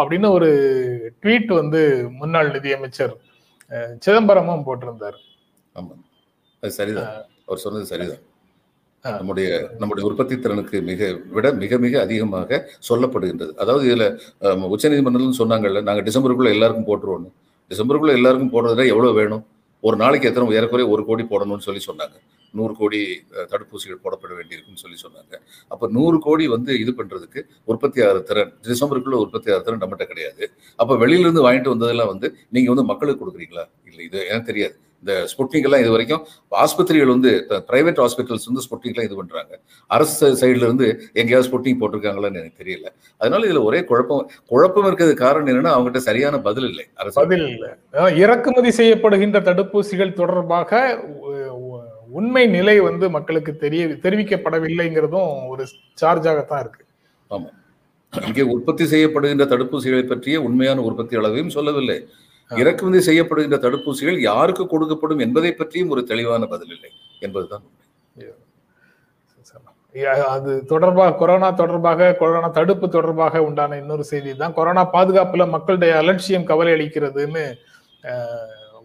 அப்படின்னு 0.00 0.28
ஒரு 0.30 0.48
ட்வீட் 1.22 1.52
வந்து 1.60 1.82
முன்னாள் 2.20 2.50
நிதியமைச்சர் 2.50 3.14
சிதம்பரமும் 4.06 4.64
போட்டிருந்தார். 4.68 5.18
ஆமா. 5.74 5.94
அது 6.62 6.72
சரிதான். 6.78 7.12
அவர் 7.46 7.62
சொன்னது 7.64 7.86
சரிதான். 7.92 8.24
நம்முடைய 9.04 9.48
நம்முடைய 9.80 10.04
உற்பத்தி 10.08 10.34
திறனுக்கு 10.38 10.78
மிக 10.88 11.00
விட 11.34 11.46
மிக 11.60 11.78
மிக 11.78 11.94
அதிகமாக 12.00 12.50
சொல்லப்படுகின்றது. 12.88 13.52
அதாவது 13.62 13.84
இதில் 13.88 14.06
அஹ், 14.46 14.66
உச்சநீதிமன்றம்னு 14.74 15.40
சொன்னாங்கல்ல 15.40 15.82
நாங்கள் 15.86 16.06
டிசம்பருக்குள்ளே 16.08 16.52
எல்லாருக்கும் 16.56 16.88
போட்டுருவோம் 16.90 17.28
டிசம்பருக்குள்ளே 17.70 18.16
எல்லாருக்கும் 18.18 18.52
போடுறதுல 18.54 18.86
எவ்வளோ 18.92 19.12
வேணும்? 19.18 19.42
ஒரு 19.82 19.96
நாளைக்கு 20.00 20.28
எத்தனை 20.28 20.56
ஏறக்குறைய 20.56 20.86
ஒரு 20.94 21.02
கோடி 21.06 21.24
போடணும்னு 21.28 21.66
சொல்லி 21.66 21.82
சொன்னாங்க. 21.84 22.16
நூறு 22.54 22.74
கோடி 22.78 22.98
தடுப்பூசிகள் 23.52 24.00
போடப்பட 24.02 24.32
வேண்டியிருக்குன்னு 24.38 24.82
சொல்லி 24.82 24.98
சொன்னாங்க. 25.02 25.34
அப்போ 25.70 25.86
நூறு 25.96 26.16
கோடி 26.20 26.44
வந்து 26.54 26.72
இது 26.82 26.92
பண்ணுறதுக்கு 26.98 27.40
உற்பத்தி 27.68 28.00
ஆகிற 28.06 28.20
திறன் 28.30 28.52
டிசம்பருக்குள்ள 28.66 29.18
உற்பத்தி 29.24 29.48
ஆகிற 29.50 29.62
திறன் 29.66 29.82
நம்மகிட்ட 29.82 30.06
கிடையாது. 30.12 30.44
அப்போ 30.78 30.94
வெளியிலேருந்து 31.02 31.46
வாங்கிட்டு 31.46 31.72
வந்ததெல்லாம் 31.74 32.12
வந்து 32.12 32.28
நீங்கள் 32.56 32.74
வந்து 32.74 32.86
மக்களுக்கு 32.92 33.22
கொடுக்குறீங்களா? 33.22 33.64
இல்லை 33.90 34.02
இது 34.08 34.20
எனக்கு 34.30 34.50
தெரியாது. 34.50 34.76
இந்த 35.02 35.12
ஸ்புட்னிக் 35.32 35.66
எல்லாம் 35.68 35.82
இது 35.84 35.92
வரைக்கும் 35.94 36.22
ஆஸ்பத்திரிகள் 36.62 37.12
வந்து 37.14 37.30
பிரைவேட் 37.70 38.00
ஹாஸ்பிட்டல்ஸ் 38.02 38.48
வந்து 38.50 38.64
ஸ்புட்னிக்லாம் 38.66 39.06
இது 39.08 39.18
பண்றாங்க. 39.20 39.52
அரசு 39.96 40.26
சைடுல 40.40 40.66
இருந்து 40.68 40.88
எங்கேயாவது 41.20 41.48
ஸ்புட்னிக் 41.48 41.80
போட்டிருக்காங்களான்னு 41.82 42.40
எனக்கு 42.42 42.62
தெரியல. 42.64 42.88
அதனால 43.20 43.46
இதுல 43.48 43.62
ஒரே 43.70 43.80
குழப்பம் 43.90 44.24
குழப்பம் 44.52 44.88
இருக்கிறது 44.90 45.14
காரணம் 45.24 45.50
என்னன்னா 45.52 45.72
அவங்ககிட்ட 45.76 46.02
சரியான 46.08 46.40
பதில் 46.48 46.68
இல்லை. 46.70 46.86
அரசு 46.94 47.18
பதில் 47.22 47.46
இல்லை. 47.54 47.70
இறக்குமதி 48.24 48.72
செய்யப்படுகின்ற 48.80 49.40
தடுப்பூசிகள் 49.50 50.18
தொடர்பாக 50.20 50.82
உண்மை 52.20 52.44
நிலை 52.56 52.76
வந்து 52.86 53.06
மக்களுக்கு 53.16 53.52
தெரிய 53.64 53.82
தெரிவிக்கப்படவில்லைங்கிறதும் 54.04 55.32
ஒரு 55.52 55.64
சார்ஜாகத்தான் 56.02 56.62
இருக்கு. 56.64 56.82
ஆமா. 57.34 57.48
இங்கே 58.12 58.44
உற்பத்தி 58.54 58.84
செய்யப்படுகின்ற 58.92 59.44
தடுப்பூசிகளை 59.50 60.04
பற்றிய 60.06 60.36
உண்மையான 60.46 60.82
உற்பத்தி 60.88 61.14
அளவையும் 61.16 61.52
சொல்லவில்லை. 61.56 61.96
இறக்குமதி 62.50 63.00
செய்யப்படுகின்ற 63.06 63.58
தடுப்பூசிகள் 63.62 64.18
யாருக்கு 64.20 64.64
கொடுக்கப்படும் 64.64 65.22
என்பதை 65.26 65.52
பற்றியும் 65.52 65.92
ஒரு 65.94 66.02
தெளிவான 66.04 66.46
பதில் 66.46 66.74
இல்லை 66.76 66.90
என்பதுதான் 67.20 67.66
அது 70.32 70.52
தொடர்பாக 70.64 71.14
கொரோனா 71.16 71.48
தொடர்பாக 71.50 72.10
கொரோனா 72.12 72.48
தடுப்பு 72.48 72.86
தொடர்பாக 72.88 73.42
உண்டான 73.42 73.76
இன்னொரு 73.76 74.04
செய்தி 74.04 74.32
தான் 74.32 74.52
கொரோனா 74.52 74.82
பாதுகாப்புல 74.92 75.46
மக்களுடைய 75.48 75.92
அலட்சியம் 75.96 76.48
கவலை 76.50 76.72
அளிக்கிறதுன்னு 76.72 77.44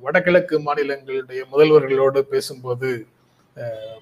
வடகிழக்கு 0.01 0.55
மாநிலங்களுடைய 0.59 1.41
முதல்வர்களோடு 1.51 2.21
பேசும்போது 2.33 2.89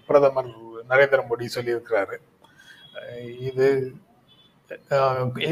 பிரதமர் 0.08 0.50
நரேந்திர 0.90 1.20
மோடி 1.30 1.46
சொல்லியிருக்கிறாரு. 1.56 2.16
இது 3.40 3.68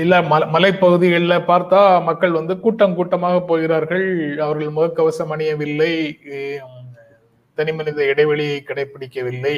இல்லை 0.02 0.18
மலை 0.32 0.46
மல 0.46 0.50
மலைப்பகுதிகளில் 0.56 1.48
பார்த்தா 1.50 1.80
மக்கள் 2.10 2.38
வந்து 2.40 2.54
கூட்டம் 2.66 2.96
கூட்டமாக 3.00 3.38
போகிறார்கள். 3.50 4.08
அவர்கள் 4.46 4.76
முகக்கவசம் 4.78 5.34
அணியவில்லை. 5.36 5.94
தனி 7.58 7.72
மனித 7.78 8.00
இடைவெளியை 8.12 8.58
கடைபிடிக்கவில்லை. 8.70 9.56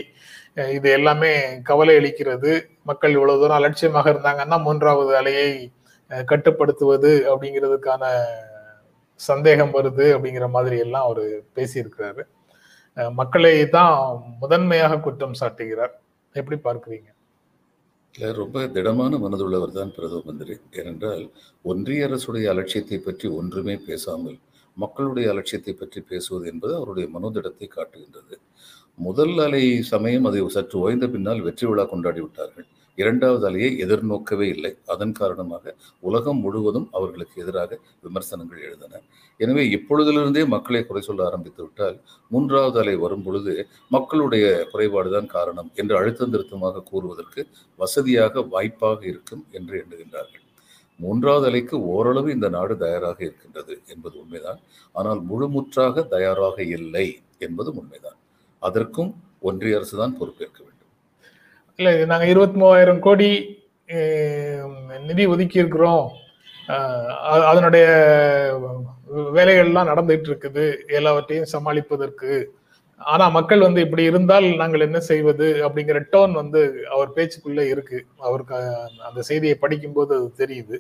இது 0.78 0.88
எல்லாமே 0.98 1.32
கவலை 1.70 1.94
அளிக்கிறது. 2.00 2.52
மக்கள் 2.90 3.16
இவ்வளவு 3.18 3.42
தூரம் 3.42 3.60
அலட்சியமாக 3.60 4.14
இருந்தாங்கன்னா 4.14 4.58
மூன்றாவது 4.68 5.14
அலையை 5.22 5.50
கட்டுப்படுத்துவது 6.32 7.12
அப்படிங்கிறதுக்கான 7.32 8.04
சந்தேகம் 9.30 9.76
வருது 9.78 10.06
அப்படிங்கிற 10.16 10.48
மாதிரி 10.56 10.78
எல்லாம் 10.86 11.08
அவர் 11.10 11.26
பேசியிருக்கிறாரு. 11.58 12.24
மக்களை 13.20 13.54
தான் 13.78 13.98
முதன்மையாக 14.42 15.00
குற்றம் 15.06 15.40
சாட்டுகிறார். 15.42 15.94
எப்படி 16.36 16.58
பார்க்கிறீங்க? 16.68 17.10
ரொம்ப 18.16 18.66
திடமான 18.68 19.18
மனதுள்ளவர் 19.18 19.78
தான் 19.78 19.94
பிரதம 19.96 20.22
மந்திரி. 20.26 20.56
ஏனென்றால் 20.80 21.24
ஒன்றிய 21.72 22.08
அரசுடைய 22.08 22.46
அலட்சியத்தை 22.54 22.98
பற்றி 22.98 23.28
ஒன்றுமே 23.40 23.76
பேசாமல் 23.88 24.38
மக்களுடைய 24.78 25.26
அலட்சியத்தை 25.34 25.74
பற்றி 25.74 26.00
பேசுவது 26.02 26.46
என்பது 26.52 26.74
அவருடைய 26.76 27.08
மனோதிடத்தை 27.16 27.68
காட்டுகின்றது. 27.68 28.36
முதல் 28.98 29.36
அலை 29.38 29.64
சமயம் 29.92 30.28
அதை 30.30 30.42
சற்று 30.58 30.78
ஓய்ந்த 30.80 31.08
பின்னால் 31.08 31.42
வெற்றி 31.42 31.66
விழா 31.68 31.86
கொண்டாடி 31.86 32.22
விட்டார்கள். 32.22 32.68
இரண்டாவது 33.02 33.46
அலையை 33.50 33.70
எதிர்நோக்கவே 33.84 34.48
இல்லை. 34.56 34.72
அதன் 34.94 35.14
காரணமாக 35.20 35.74
உலகம் 36.08 36.42
முழுவதும் 36.46 36.88
அவர்களுக்கு 36.98 37.36
எதிராக 37.44 37.80
விமர்சனங்கள் 38.06 38.66
எழுந்தன. 38.68 39.02
எனவே 39.40 39.64
இப்பொழுதிலிருந்தே 39.76 40.44
மக்களை 40.54 40.82
குறை 40.90 41.02
சொல்ல 41.08 41.22
ஆரம்பித்து 41.30 41.62
விட்டால் 41.64 41.98
மூன்றாவது 42.32 42.80
அலை 42.82 42.96
வரும் 43.04 43.26
பொழுது 43.26 43.54
மக்களுடைய 43.96 44.46
குறைபாடுதான் 44.72 45.30
காரணம் 45.36 45.70
என்று 45.82 45.96
அழுத்தம் 46.00 46.34
திருத்தமாக 46.34 46.84
கூறுவதற்கு 46.92 47.44
வசதியாக 47.80 48.44
வாய்ப்பாக 48.54 49.00
இருக்கும் 49.12 49.44
என்று 49.60 49.76
எண்ணுகின்றார்கள். 49.84 50.46
மூன்றாவது 51.00 51.46
அலைக்கு 51.50 51.76
ஓரளவு 51.94 52.28
இந்த 52.36 52.48
நாடு 52.56 52.74
தயாராக 52.84 53.20
இருக்கின்றது 53.28 53.74
என்பது 53.94 54.16
உண்மைதான். 54.24 54.60
ஆனால் 54.96 55.22
முழுமுற்றாக 55.30 56.06
தயாராக 56.16 56.58
இல்லை 56.78 57.08
என்பதும் 57.48 57.80
உண்மைதான். 57.82 58.20
அதற்கும் 58.62 59.12
ஒன்றிய 59.50 59.78
அரசு 59.78 59.96
தான் 60.02 60.18
பொறுப்பேற்க 60.20 60.58
வேண்டும். 60.60 60.73
இல்ல 61.80 61.92
நாங்க 62.12 62.26
இருபத்தி 62.32 62.58
மூவாயிரம் 62.62 63.00
கோடி 63.06 63.30
நிதி 65.10 65.24
ஒதுக்கி 65.34 65.62
இருக்கிறோம் 65.62 66.06
அதனுடைய 67.50 67.86
வேலைகள்லாம் 69.38 69.90
நடந்துட்டு 69.92 70.30
இருக்குது 70.32 70.66
எல்லாவற்றையும் 70.98 71.52
சமாளிப்பதற்கு. 71.54 72.32
ஆனா 73.02 73.26
மக்கள் 73.38 73.66
வந்து 73.68 73.80
இப்படி 73.86 74.04
இருந்தால் 74.10 74.48
நாங்கள் 74.62 74.86
என்ன 74.88 75.00
செய்வது 75.10 75.48
அப்படிங்கிற 75.66 76.00
டோன் 76.14 76.34
வந்து 76.42 76.62
அவர் 76.96 77.10
பேச்சுக்குள்ள 77.16 77.62
இருக்கு. 77.74 78.00
அவருக்கு 78.28 78.56
அந்த 79.08 79.20
செய்தியை 79.30 79.56
படிக்கும்போது 79.64 80.14
அது 80.20 80.30
தெரியுது. 80.44 80.78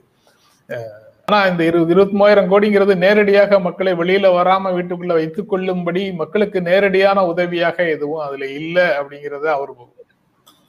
ஆனா 1.27 1.39
இந்த 1.51 1.63
இரு 1.69 1.79
இருபத்தி 1.93 2.15
மூவாயிரம் 2.19 2.49
கோடிங்கிறது 2.53 2.93
நேரடியாக 3.03 3.59
மக்களை 3.67 3.91
வெளியில 4.01 4.29
வராம 4.37 4.71
வீட்டுக்குள்ள 4.77 5.13
வைத்துக் 5.19 5.51
கொள்ளும்படி 5.51 6.03
மக்களுக்கு 6.21 6.59
நேரடியான 6.69 7.19
உதவியாக 7.33 7.77
எதுவும் 7.95 8.23
அதுல 8.27 8.47
இல்லை 8.59 8.87
அப்படிங்கறத 8.99 9.47
அவர் 9.57 9.71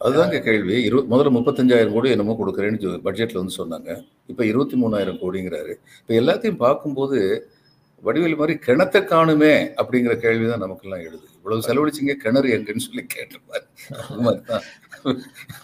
அதுதாங்க 0.06 0.38
கேள்வி. 0.46 0.76
இரு 0.86 0.98
முதல்ல 1.12 1.30
முப்பத்தஞ்சாயிரம் 1.36 1.94
கோடி 1.96 2.08
என்னமோ 2.14 2.36
கொடுக்குறேன்னு 2.40 2.80
சொல்லி 2.82 2.98
பட்ஜெட்ல 3.06 3.40
வந்து 3.40 3.58
சொன்னாங்க. 3.60 3.90
இப்போ 4.32 4.42
இருபத்தி 4.50 4.76
மூணாயிரம் 4.82 5.20
கோடிங்கிறாரு. 5.22 5.74
இப்போ 6.00 6.14
எல்லாத்தையும் 6.20 6.62
பார்க்கும்போது 6.64 7.18
வடிவேல் 8.06 8.40
மாதிரி 8.40 8.54
கிணத்தை 8.66 9.00
காணுமே 9.12 9.52
அப்படிங்கிற 9.80 10.14
கேள்வி 10.24 10.46
தான் 10.50 10.62
நமக்கெல்லாம் 10.64 11.04
எழுது. 11.08 11.26
இவ்வளவு 11.38 11.66
செலவழிச்சிங்க 11.68 12.14
கிணறு 12.24 12.48
எங்கன்னு 12.56 12.86
சொல்லி 12.86 13.04
கேட்ட 13.14 13.36
மாதிரி 13.48 13.66
அது 14.08 14.20
மாதிரி 14.26 14.42
தான் 14.50 14.64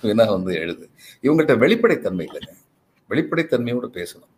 வினா 0.09 0.27
வந்து 0.37 0.53
எழுது. 0.65 0.85
இவங்கள்ட்ட 1.27 1.57
வெளிப்படைத்தன்மை 1.65 2.25
இல்லைங்க. 2.29 2.53
வெளிப்படைத்தன்மையோடு 3.11 3.91
பேசணும். 3.99 4.33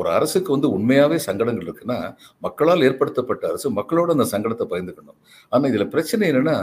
ஒரு 0.00 0.08
அரசுக்கு 0.16 0.50
வந்து 0.54 0.68
உண்மையாகவே 0.76 1.18
சங்கடங்கள் 1.26 1.66
இருக்குன்னா 1.66 1.98
மக்களால் 2.46 2.84
ஏற்படுத்தப்பட்ட 2.88 3.44
அரசு 3.50 3.68
மக்களோட 3.78 4.08
அந்த 4.16 4.26
சங்கடத்தை 4.32 4.66
பகிர்ந்துக்கணும். 4.72 5.18
ஆனால் 5.52 5.68
இதில் 5.72 5.90
பிரச்சனை 5.94 6.24
என்னென்னா 6.32 6.56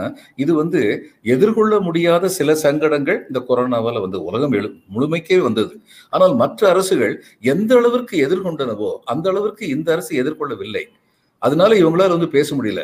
இது 0.44 0.52
வந்து 0.62 0.82
எதிர்கொள்ள 1.34 1.74
முடியாத 1.86 2.30
சில 2.38 2.54
சங்கடங்கள் 2.64 3.20
இந்த 3.28 3.42
கொரோனாவால் 3.48 4.02
வந்து 4.06 4.20
உலகம் 4.30 4.56
எழு 4.60 4.70
முழுமைக்கே 4.96 5.38
வந்தது. 5.48 5.74
ஆனால் 6.16 6.34
மற்ற 6.42 6.68
அரசுகள் 6.74 7.14
எந்த 7.54 7.72
அளவிற்கு 7.80 8.16
எதிர்கொண்டனவோ 8.26 8.92
அந்த 9.14 9.28
அளவிற்கு 9.34 9.64
இந்த 9.76 9.90
அரசு 9.96 10.12
எதிர்கொள்ளவில்லை. 10.22 10.84
அதனால 11.42 11.70
இவங்களால் 11.80 12.14
வந்து 12.16 12.28
பேச 12.34 12.48
முடியல. 12.56 12.82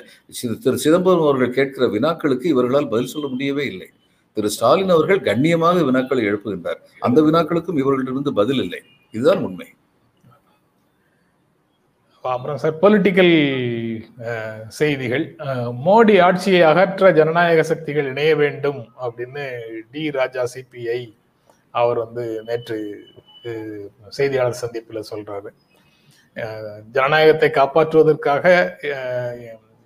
திரு 0.64 0.78
சிதம்பரம் 0.84 1.26
அவர்கள் 1.26 1.56
கேட்கிற 1.58 1.84
வினாக்களுக்கு 1.94 2.46
இவர்களால் 2.54 2.90
பதில் 2.92 3.12
சொல்ல 3.12 3.26
முடியவே 3.34 3.64
இல்லை. 3.72 3.88
திரு 4.36 4.48
ஸ்டாலின் 4.54 4.92
அவர்கள் 4.94 5.20
கண்ணியமாக 5.28 5.78
வினாக்களை 5.88 6.22
எழுப்புகின்றார். 6.30 6.80
அந்த 7.06 7.18
வினாக்களுக்கும் 7.28 7.80
இவர்களிடமிருந்து 7.82 8.32
பதில் 8.40 8.60
இல்லை. 8.64 8.80
இதுதான் 9.14 9.42
உண்மை. 9.46 9.68
அப்புறம் 12.24 12.58
சார் 12.62 12.80
பொலிட்டிக்கல் 12.82 13.34
செய்திகள். 14.78 15.24
மோடி 15.86 16.14
ஆட்சியை 16.26 16.60
அகற்ற 16.70 17.10
ஜனநாயக 17.18 17.62
சக்திகள் 17.70 18.10
இணைய 18.12 18.32
வேண்டும் 18.42 18.80
அப்படின்னு 19.04 19.44
டி 19.92 20.02
ராஜா 20.18 20.42
சிபிஐ 20.54 21.00
அவர் 21.80 21.98
வந்து 22.04 22.24
நேற்று 22.48 22.78
செய்தியாளர் 24.18 24.62
சந்திப்பில் 24.62 25.08
சொல்றாரு. 25.12 25.50
ஜனநாயகத்தை 26.96 27.50
காப்பாற்றுவதற்காக 27.60 28.44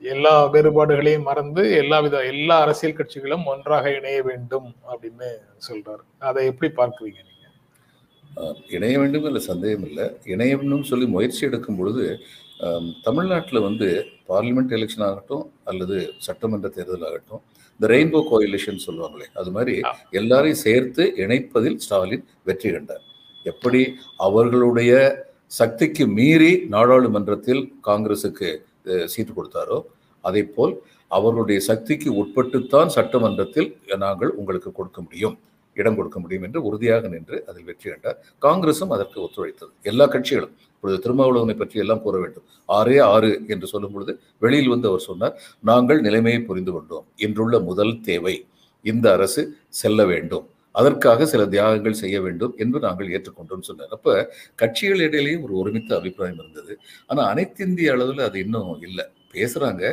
எல்லா 0.02 0.32
வேறுபாடுகளையும் 0.54 1.28
மறந்து 1.28 1.62
எல்லா 1.82 1.98
வித 2.04 2.16
எல்லா 2.32 2.56
அரசியல் 2.64 2.98
கட்சிகளும் 2.98 3.46
ஒன்றாக 3.52 3.92
இணைய 3.98 4.18
வேண்டும் 4.30 4.68
அப்படின்னு 4.92 5.28
சொல்றாரு. 5.68 6.04
அதை 6.28 6.42
எப்படி 6.50 6.70
பார்க்குறீங்க 6.80 7.20
நீங்க? 7.28 7.33
இணைய 8.70 8.94
வேண்டும் 9.00 9.26
இல்லை 9.28 9.42
சந்தேகம் 9.44 9.86
இல்லை. 9.88 10.04
இணையணும்னு 10.26 10.88
சொல்லி 10.88 11.06
முயற்சி 11.08 11.42
எடுக்கும் 11.48 11.78
பொழுது 11.78 12.04
தமிழ்நாட்டில் 13.02 13.66
வந்து 13.66 13.88
பார்லிமெண்ட் 14.28 14.74
எலெக்ஷன் 14.76 15.06
ஆகட்டும் 15.08 15.42
அல்லது 15.64 15.96
சட்டமன்ற 16.26 16.68
தேர்தல் 16.76 17.06
ஆகட்டும் 17.08 17.42
இந்த 17.80 17.86
ரெயின்போ 17.88 18.20
கோயிலேஷன் 18.30 18.84
சொல்லுவாங்களே 18.84 19.26
அது 19.34 19.50
மாதிரி. 19.50 19.74
எல்லாரையும் 20.12 20.62
சேர்த்து 20.64 21.04
இணைப்பதில் 21.22 21.78
ஸ்டாலின் 21.78 22.24
வெற்றி 22.46 22.70
கண்டார். 22.70 23.04
எப்படி? 23.46 23.80
அவர்களுடைய 24.18 24.92
சக்திக்கு 25.52 26.04
மீறி 26.16 26.52
நாடாளுமன்றத்தில் 26.68 27.60
காங்கிரசுக்கு 27.88 28.48
அஹ், 28.86 29.06
சீட்டு 29.06 29.32
கொடுத்தாரோ 29.32 29.78
அதே 30.24 30.42
போல் 30.54 30.74
அவர்களுடைய 31.10 31.58
சக்திக்கு 31.62 32.08
உட்பட்டுத்தான் 32.20 32.90
சட்டமன்றத்தில் 32.96 33.68
நாங்கள் 33.98 34.32
உங்களுக்கு 34.40 34.70
கொடுக்க 34.72 34.98
முடியும். 35.02 35.36
இடம் 35.80 35.96
கொடுக்க 35.98 36.18
முடியும் 36.22 36.46
என்று 36.48 36.60
உறுதியாக 36.68 37.08
நின்று 37.14 37.36
அதில் 37.50 37.66
வெற்றி 37.70 37.86
கண்டார். 37.90 38.18
காங்கிரசும் 38.46 38.94
அதற்கு 38.96 39.18
ஒத்துழைத்தது. 39.26 39.72
எல்லா 39.92 40.06
கட்சிகளும் 40.14 40.54
இப்பொழுது 40.74 40.96
திருமாவளவனை 41.04 41.56
பற்றி 41.58 41.82
எல்லாம் 41.84 42.02
கூற 42.06 42.16
வேண்டும். 42.22 42.46
ஆறே 42.78 42.96
ஆறு 43.12 43.30
என்று 43.54 43.66
சொல்லும் 43.74 43.94
பொழுது 43.94 44.14
வெளியில் 44.44 44.72
வந்து 44.74 44.88
அவர் 44.90 45.06
சொன்னார் 45.10 45.36
நாங்கள் 45.70 46.00
நிலைமையை 46.06 46.40
புரிந்து 46.48 46.74
கொண்டோம். 46.76 47.06
இன்றுள்ள 47.26 47.58
முதல் 47.68 47.94
தேவை 48.08 48.34
இந்த 48.84 49.06
அரசு 49.16 49.42
செல்ல 49.82 50.00
வேண்டும். 50.12 50.46
அதற்காக 50.74 51.26
சில 51.32 51.42
தியாகங்கள் 51.52 52.00
செய்ய 52.02 52.16
வேண்டும் 52.26 52.54
என்று 52.62 52.78
நாங்கள் 52.84 53.10
ஏற்றுக்கொண்டோம் 53.16 53.66
சொன்னார். 53.68 53.92
அப்ப 53.96 54.14
கட்சிகள் 54.62 55.04
இடையிலேயும் 55.06 55.44
ஒரு 55.46 55.54
ஒருமித்த 55.60 55.90
அபிப்பிராயம் 55.98 56.40
இருந்தது. 56.42 56.72
ஆனா 57.10 57.22
அனைத்து 57.32 57.62
இந்திய 57.68 57.92
அளவில் 57.96 58.22
அது 58.28 58.38
இன்னும் 58.44 58.82
இல்லை. 58.88 59.04
பேசுகிறாங்க 59.36 59.84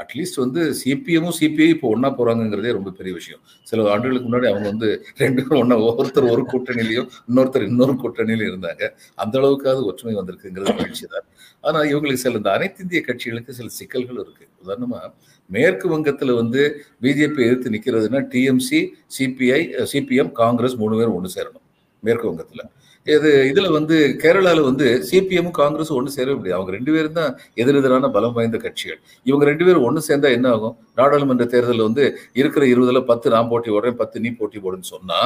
அட்லீஸ்ட் 0.00 0.38
வந்து 0.42 0.60
சிபிஎம்மும் 0.80 1.34
சிபிஐ 1.38 1.66
இப்போ 1.72 1.86
ஒன்றா 1.94 2.08
போகிறாங்கங்கிறதே 2.18 2.70
ரொம்ப 2.76 2.90
பெரிய 2.98 3.12
விஷயம். 3.18 3.40
சில 3.70 3.82
ஆண்டுகளுக்கு 3.94 4.28
முன்னாடி 4.28 4.46
அவங்க 4.50 4.66
வந்து 4.72 4.88
ரெண்டு 5.22 5.40
பேரும் 5.46 5.60
ஒன்றா 5.62 5.76
ஒருத்தர் 6.00 6.28
ஒரு 6.34 6.42
கூட்டணியிலையும் 6.52 7.08
இன்னொருத்தர் 7.28 7.66
இன்னொரு 7.70 7.94
கூட்டணியிலும் 8.02 8.48
இருந்தாங்க. 8.50 8.82
அந்த 9.22 9.34
அளவுக்காவது 9.40 9.82
ஒற்றுமை 9.90 10.14
வந்திருக்குங்கிறது 10.20 10.74
மகிழ்ச்சி 10.80 11.06
தான். 11.14 11.26
ஆனால் 11.66 11.88
இவங்களுக்கு 11.90 12.22
சில 12.24 12.40
இந்த 12.40 12.50
அனைத்து 12.56 12.82
இந்திய 12.84 13.02
கட்சிகளுக்கு 13.08 13.58
சில 13.58 13.68
சிக்கல்கள் 13.80 14.20
இருக்குது 14.24 14.50
உதாரணமாக 14.62 15.12
மேற்கு 15.50 15.86
வங்கத்தில் 15.92 16.32
வந்து 16.40 16.62
பிஜேபி 17.04 17.42
எதிர்த்து 17.48 17.74
நிற்கிறதுனா 17.74 18.22
டிஎம்சி 18.34 18.80
சிபிஐ 19.16 19.62
சிபிஎம் 19.92 20.32
காங்கிரஸ் 20.42 20.78
மூணு 20.82 20.96
பேரும் 21.00 21.16
ஒன்று 21.18 21.36
சேரணும். 21.36 21.64
மேற்கு 22.02 22.28
வங்கத்தில். 22.30 22.64
இது 23.06 23.30
இதுல 23.50 23.68
வந்து 23.76 23.96
கேரளால 24.22 24.58
வந்து 24.68 24.86
சிபிஎம் 25.08 25.52
காங்கிரஸ் 25.60 25.92
ஒன்று 25.96 26.14
சேரவே 26.16 26.36
முடியாது. 26.38 26.56
அவங்க 26.58 26.72
ரெண்டு 26.76 26.90
பேரும் 26.94 27.16
தான் 27.18 27.32
எதிரெதிரான 27.62 28.10
பலம் 28.16 28.34
வாய்ந்த 28.36 28.58
கட்சிகள். 28.64 29.00
இவங்க 29.28 29.44
ரெண்டு 29.50 29.64
பேரும் 29.66 29.86
ஒன்று 29.88 30.06
சேர்ந்தா 30.08 30.30
என்ன 30.36 30.48
ஆகும்? 30.56 30.74
நாடாளுமன்ற 31.00 31.46
தேர்தலில் 31.54 31.86
வந்து 31.88 32.04
இருக்கிற 32.40 32.62
இருபதுல 32.72 33.02
பத்து 33.10 33.32
நான் 33.34 33.50
போட்டி 33.52 33.70
போடுறேன் 33.74 33.98
பத்து 34.02 34.22
நீ 34.26 34.30
போட்டி 34.42 34.60
போடுன்னு 34.66 34.92
சொன்னா 34.94 35.20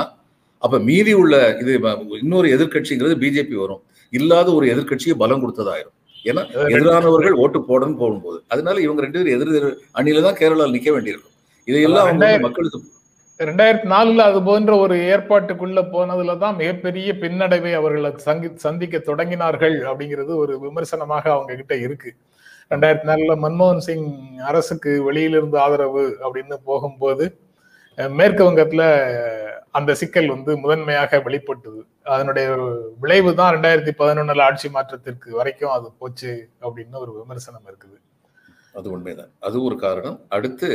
அப்ப 0.62 0.78
மீதி 0.88 1.12
உள்ள 1.22 1.34
இது 1.62 1.72
இன்னொரு 2.22 2.48
எதிர்கட்சிங்கிறது 2.56 3.16
பிஜேபி 3.22 3.56
வரும். 3.64 3.82
இல்லாத 4.12 4.48
ஒரு 4.58 4.66
எதிர்கட்சியை 4.74 5.14
பலம் 5.22 5.42
கொடுத்ததாயிரும். 5.42 5.94
ஏன்னா 6.30 6.42
எதிரானவர்கள் 6.76 7.40
ஓட்டு 7.42 7.58
போடணும்னு 7.70 7.98
போகும்போது. 8.02 8.38
அதனால 8.52 8.80
இவங்க 8.86 9.00
ரெண்டு 9.04 9.18
பேரும் 9.18 9.34
எதிர் 9.36 9.70
அணியில 9.98 10.22
தான் 10.26 10.38
கேரளாவில் 10.40 10.76
நிக்க 10.76 10.90
வேண்டியிருக்கும். 10.94 11.34
இதையெல்லாம் 11.68 12.08
மக்களுக்கு 12.46 12.78
ரெண்டாயிரத்தி 13.40 13.88
நாலுல 13.92 14.24
அது 14.28 14.38
போன்ற 14.42 14.72
ஒரு 14.82 14.94
ஏற்பாட்டுக்குள்ள 15.12 15.80
போனதுலதான் 15.94 16.54
மிகப்பெரிய 16.60 17.08
பின்னடைவை 17.22 17.72
அவர்கள் 17.80 18.06
சங்கி 18.26 18.48
சந்திக்க 18.66 18.98
தொடங்கினார்கள் 19.08 19.76
அப்படிங்கிறது 19.88 20.32
ஒரு 20.42 20.52
விமர்சனமாக 20.62 21.24
அவங்க 21.34 21.56
கிட்ட 21.58 21.74
இருக்கு. 21.86 22.10
ரெண்டாயிரத்தி 22.70 23.08
நாலுல 23.10 23.34
மன்மோகன் 23.42 23.84
சிங் 23.88 24.06
அரசுக்கு 24.50 24.92
வெளியிலிருந்து 25.08 25.58
ஆதரவு 25.64 26.04
அப்படின்னு 26.24 26.56
போகும்போது 26.70 27.26
மேற்கு 28.18 28.42
வங்கத்துல 28.48 28.82
அந்த 29.78 29.90
சிக்கல் 30.00 30.32
வந்து 30.34 30.52
முதன்மையாக 30.64 31.20
வெளிப்பட்டது. 31.26 31.80
அதனுடைய 32.14 32.46
ஒரு 32.56 32.66
விளைவு 33.02 33.30
தான் 33.40 33.54
ரெண்டாயிரத்தி 33.56 33.92
பதினொன்னுல 34.00 34.46
ஆட்சி 34.48 34.68
மாற்றத்திற்கு 34.76 35.28
வரைக்கும் 35.40 35.74
அது 35.76 35.88
போச்சு 36.00 36.32
அப்படின்னு 36.64 36.96
ஒரு 37.04 37.12
விமர்சனம் 37.20 37.66
இருக்குது. 37.70 37.96
அது 38.78 38.88
உண்மைதான். 38.94 39.30
அது 39.46 39.56
ஒரு 39.68 39.76
காரணம். 39.84 40.16
அடுத்து 40.36 40.68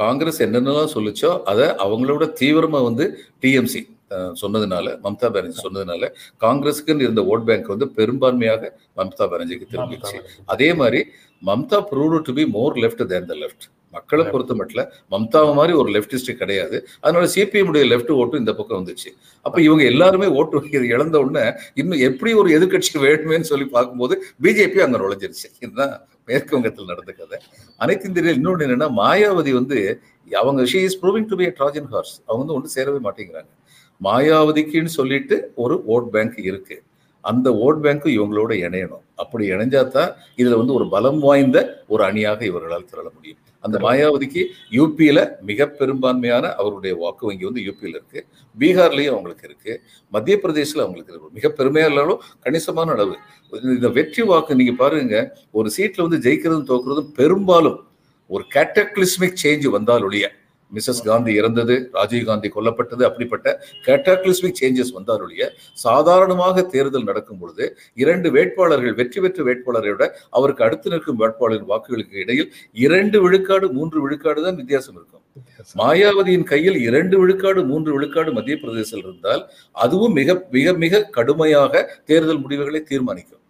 காங்கிரஸ் 0.00 0.40
என்னென்னலாம் 0.46 0.92
சொல்லிச்சோ 0.96 1.30
அதை 1.52 1.68
அவங்களோட 1.86 2.26
தீவிரமா 2.40 2.80
வந்து 2.88 3.06
டிஎம்சி 3.44 3.82
சொன்னதுனால 4.42 4.86
மம்தா 5.06 5.28
பானர்ஜி 5.32 5.58
சொன்னதுனால 5.64 6.04
காங்கிரஸுக்குன்னு 6.44 7.06
இருந்த 7.06 7.22
ஓட் 7.32 7.46
பேங்க் 7.48 7.72
வந்து 7.74 7.86
பெரும்பான்மையாக 7.98 8.70
மம்தா 9.00 9.24
பானர்ஜிக்கு 9.32 9.72
திரும்பிச்சு 9.72 10.20
அதே 10.54 10.68
மாதிரி 10.82 11.00
Mamata 11.42 11.80
prove 11.90 12.16
to 12.28 12.34
be 12.38 12.46
more 12.58 12.78
left 12.84 13.04
than 13.12 13.28
the 13.32 13.36
left 13.42 13.66
மக்களை 13.94 14.24
பொறுத்த 14.32 14.54
மட்டும் 14.60 14.88
மம்தாவை 15.12 15.52
மாதிரி 15.58 15.72
ஒரு 15.80 15.90
லெப்டிஸ்ட் 15.94 16.30
கிடையாது. 16.40 16.76
அதனால 17.04 17.24
சிபிஎம் 17.34 17.68
உடைய 17.70 17.84
லெஃப்ட் 17.92 18.10
ஓட்டும் 18.20 18.42
இந்த 18.42 18.52
பக்கம் 18.58 18.78
வந்துச்சு. 18.80 19.10
அப்ப 19.46 19.56
இவங்க 19.66 19.82
எல்லாருமே 19.92 20.26
ஓட்டு 20.40 20.58
வைக்கிறது 20.58 20.92
இழந்த 20.94 21.16
உடனே 21.24 21.44
இன்னும் 21.80 22.02
எப்படி 22.08 22.32
ஒரு 22.40 22.50
எதிர்கட்சி 22.56 22.92
வேணுமேன்னு 23.06 23.50
சொல்லி 23.52 23.66
பார்க்கும்போது 23.76 24.16
பிஜேபி 24.46 24.82
அங்க 24.86 24.98
நுழைஞ்சிருச்சு. 25.02 25.48
இதுதான் 25.64 25.94
மேற்கு 26.28 26.54
வங்கத்தில் 26.56 26.90
நடந்த 26.92 27.12
கதை. 27.20 27.38
அனைத்து 27.84 28.08
இந்திய 28.08 28.38
இன்னொன்று 28.38 28.66
என்னன்னா 28.66 28.88
மாயாவதி 29.00 29.52
வந்து 29.60 29.78
அவங்க 30.42 30.62
she 30.72 30.80
is 30.88 30.98
proving 31.02 31.28
to 31.30 31.38
be 31.40 31.46
Trojan 31.60 31.88
horse 31.92 32.14
அவங்க 32.26 32.40
வந்து 32.42 32.56
ஒன்று 32.56 32.74
சேரவே 32.76 33.00
மாட்டேங்கிறாங்க. 33.06 33.50
மாயாவதிக்குன்னு 34.08 34.96
சொல்லிட்டு 34.98 35.36
ஒரு 35.64 35.76
ஓட் 35.94 36.08
பேங்க் 36.14 36.38
இருக்கு. 36.50 36.76
அந்த 37.30 37.50
ஓட் 37.66 37.80
பேங்க்கும் 37.84 38.14
இவங்களோட 38.18 38.52
இணையணும். 38.66 39.04
அப்படி 39.22 39.44
இணைஞ்சாதான் 39.50 40.10
இதுல 40.40 40.56
வந்து 40.60 40.76
ஒரு 40.78 40.86
பலம் 40.94 41.20
வாய்ந்த 41.26 41.58
ஒரு 41.88 42.02
அணியாக 42.08 42.40
இவர்களால் 42.50 42.88
திரள 42.90 43.06
முடியும். 43.14 43.40
அந்த 43.60 43.78
மாயாவதிக்கு 43.78 44.42
யூபியில 44.70 45.40
மிக 45.40 45.66
பெரும்பான்மையான 45.66 46.52
அவருடைய 46.54 46.96
வாக்கு 46.96 47.26
வங்கி 47.26 47.44
வந்து 47.44 47.60
யூபியில் 47.60 47.96
இருக்கு. 47.96 48.26
பீகார்லயும் 48.58 49.10
அவங்களுக்கு 49.10 49.48
இருக்கு. 49.48 49.82
மத்திய 50.08 50.38
பிரதேசில் 50.38 50.80
அவங்களுக்கு 50.80 51.12
இருக்கு. 51.12 51.32
மிக 51.32 51.54
பெருமையா 51.58 51.86
இல்லாலும் 51.86 52.20
கணிசமான 52.40 52.90
அளவு. 52.90 53.16
இந்த 53.62 53.88
வெற்றி 53.88 54.22
வாக்கு 54.22 54.54
நீங்க 54.54 54.72
பாருங்க 54.72 55.34
ஒரு 55.50 55.70
சீட்ல 55.76 56.08
வந்து 56.08 56.30
ஜெயிக்கிறதும் 56.30 56.68
தோக்குறதும் 56.72 57.12
பெரும்பாலும் 57.12 57.78
ஒரு 58.26 58.44
கேட்டக்லிஸ்மிக் 58.54 59.40
சேஞ்ச் 59.42 59.68
வந்தால் 59.68 60.02
ஒழிய 60.02 60.26
மிஸ்ஸஸ் 60.76 61.02
காந்தி 61.08 61.32
இறந்தது 61.40 61.76
ராஜீவ் 61.98 62.26
காந்தி 62.30 62.48
கொல்லப்பட்டது 62.56 63.02
அப்படிப்பட்ட 63.08 63.48
கேட்டாக்லிஸ்மிக் 63.86 64.58
சேஞ்சஸ் 64.60 64.92
வந்தாலுடைய 64.98 65.44
சாதாரணமாக 65.86 66.66
தேர்தல் 66.74 67.08
நடக்கும் 67.10 67.40
பொழுது 67.42 67.66
இரண்டு 68.02 68.30
வேட்பாளர்கள் 68.36 68.96
வெற்றி 69.00 69.20
பெற்ற 69.24 69.46
வேட்பாளரை 69.48 69.90
விட 69.94 70.06
அவருக்கு 70.38 70.64
அடுத்து 70.66 70.92
நிற்கும் 70.94 71.20
வேட்பாளரின் 71.22 71.70
வாக்குகளுக்கு 71.72 72.16
இடையில் 72.24 72.50
இரண்டு 72.86 73.18
விழுக்காடு 73.24 73.68
மூன்று 73.78 73.98
விழுக்காடு 74.04 74.40
தான் 74.46 74.58
வித்தியாசம் 74.62 74.96
இருக்கும். 74.98 75.24
மாயாவதியின் 75.80 76.46
கையில் 76.52 76.78
இரண்டு 76.88 77.16
விழுக்காடு 77.20 77.60
மூன்று 77.70 77.90
விழுக்காடு 77.96 78.30
மத்திய 78.38 78.56
பிரதேசத்தில் 78.62 79.04
இருந்தால் 79.06 79.42
அதுவும் 79.84 80.16
மிக 80.20 80.36
மிக 80.56 80.72
மிக 80.84 81.04
கடுமையாக 81.16 81.84
தேர்தல் 82.10 82.42
முடிவுகளை 82.44 82.82
தீர்மானிக்கும். 82.90 83.42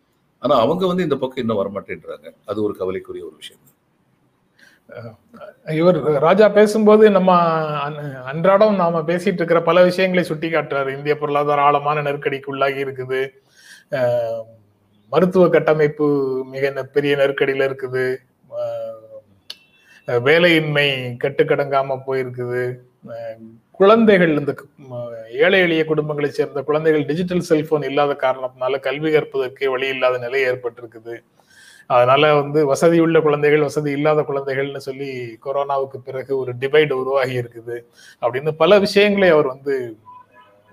ஆனா 0.43 0.55
அவங்க 0.65 0.83
வந்து 0.91 1.07
இந்த 1.07 1.17
பக்கம் 1.23 1.43
இன்னும் 1.45 1.61
வரமாட்டேன்றாங்க. 1.63 2.27
அது 2.51 2.59
ஒரு 2.67 2.75
கவலைக்குரிய 2.81 3.25
ஒரு 3.31 3.37
விஷயம் 3.43 3.63
இவர் 5.79 5.99
ராஜா 6.27 6.47
பேசும்போது 6.59 7.05
நம்ம 7.17 7.31
அன்றாடம் 8.31 8.79
நாம 8.83 9.03
பேசிட்டு 9.11 9.41
இருக்கிற 9.41 9.61
பல 9.69 9.83
விஷயங்களை 9.89 10.25
சுட்டி 10.29 10.49
காட்டுறாரு. 10.51 10.91
இந்திய 10.97 11.15
பொருளாதார 11.23 11.67
ஆழமான 11.69 12.03
நெருக்கடிக்கு 12.07 12.53
உள்ளாகி 12.53 12.81
இருக்குது. 12.87 13.21
மருத்துவ 15.13 15.45
கட்டமைப்பு 15.57 16.07
மிக 16.55 16.73
பெரிய 16.97 17.13
நெருக்கடியில 17.21 17.69
இருக்குது. 17.71 18.07
வேலையின்மை 20.29 20.89
கட்டுக்கடங்காம 21.25 21.97
போயிருக்குது. 22.07 22.63
குழந்தைகள் 23.81 24.33
இந்த 24.41 24.53
ஏழை 25.45 25.59
எளிய 25.65 25.83
குடும்பங்களை 25.89 26.29
சேர்ந்த 26.37 26.63
குழந்தைகள் 26.69 27.09
டிஜிட்டல் 27.11 27.49
செல்போன் 27.49 27.89
இல்லாத 27.91 28.13
காரணத்தினால 28.23 28.79
கல்வி 28.87 29.11
கற்பதற்கே 29.17 29.69
வழி 29.75 29.89
இல்லாத 29.95 30.19
நிலை 30.25 30.41
ஏற்பட்டிருக்குது. 30.51 31.15
அதனால 31.91 32.35
வந்து 32.35 32.67
வசதி 32.67 33.01
உள்ள 33.01 33.21
குழந்தைகள் 33.21 33.61
வசதி 33.61 33.91
இல்லாத 33.91 34.23
குழந்தைகள்னு 34.23 34.79
சொல்லி 34.79 35.11
கொரோனாவுக்கு 35.47 35.99
பிறகு 36.05 36.33
ஒரு 36.39 36.53
டிவைடு 36.61 36.93
உருவாகி 36.93 37.37
இருக்குது 37.43 37.77
அப்படின்னு 38.23 38.53
பல 38.57 38.79
விஷயங்களை 38.79 39.29
அவர் 39.29 39.47
வந்து 39.47 39.75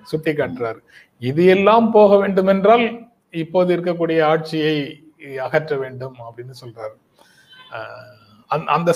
சுட்டி 0.03 0.31
காட்டுறாரு 0.31 0.79
இது 1.21 1.45
எல்லாம் 1.45 1.91
போக 1.91 2.17
வேண்டும் 2.17 2.47
என்றால் 2.47 2.85
இப்போது 3.29 3.69
இருக்கக்கூடிய 3.77 4.19
ஆட்சியை 4.25 4.75
அகற்ற 5.39 5.73
வேண்டும் 5.77 6.15
அப்படின்னு 6.19 6.53
சொல்றாரு. 6.63 6.95
அந்த 8.67 8.89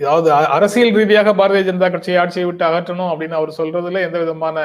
அதாவது 0.00 0.28
அரசியல் 0.32 0.94
ரீதியாக 0.94 1.32
பாரதிய 1.34 1.62
ஜனதா 1.62 1.88
கட்சியை 1.88 2.18
ஆட்சியை 2.20 2.44
விட்டு 2.46 2.64
அகற்றணும் 2.64 3.10
அப்படின்னு 3.12 3.30
அவர் 3.30 3.58
சொல்றதுல 3.58 4.02
எந்த 4.02 4.18
விதமான 4.18 4.58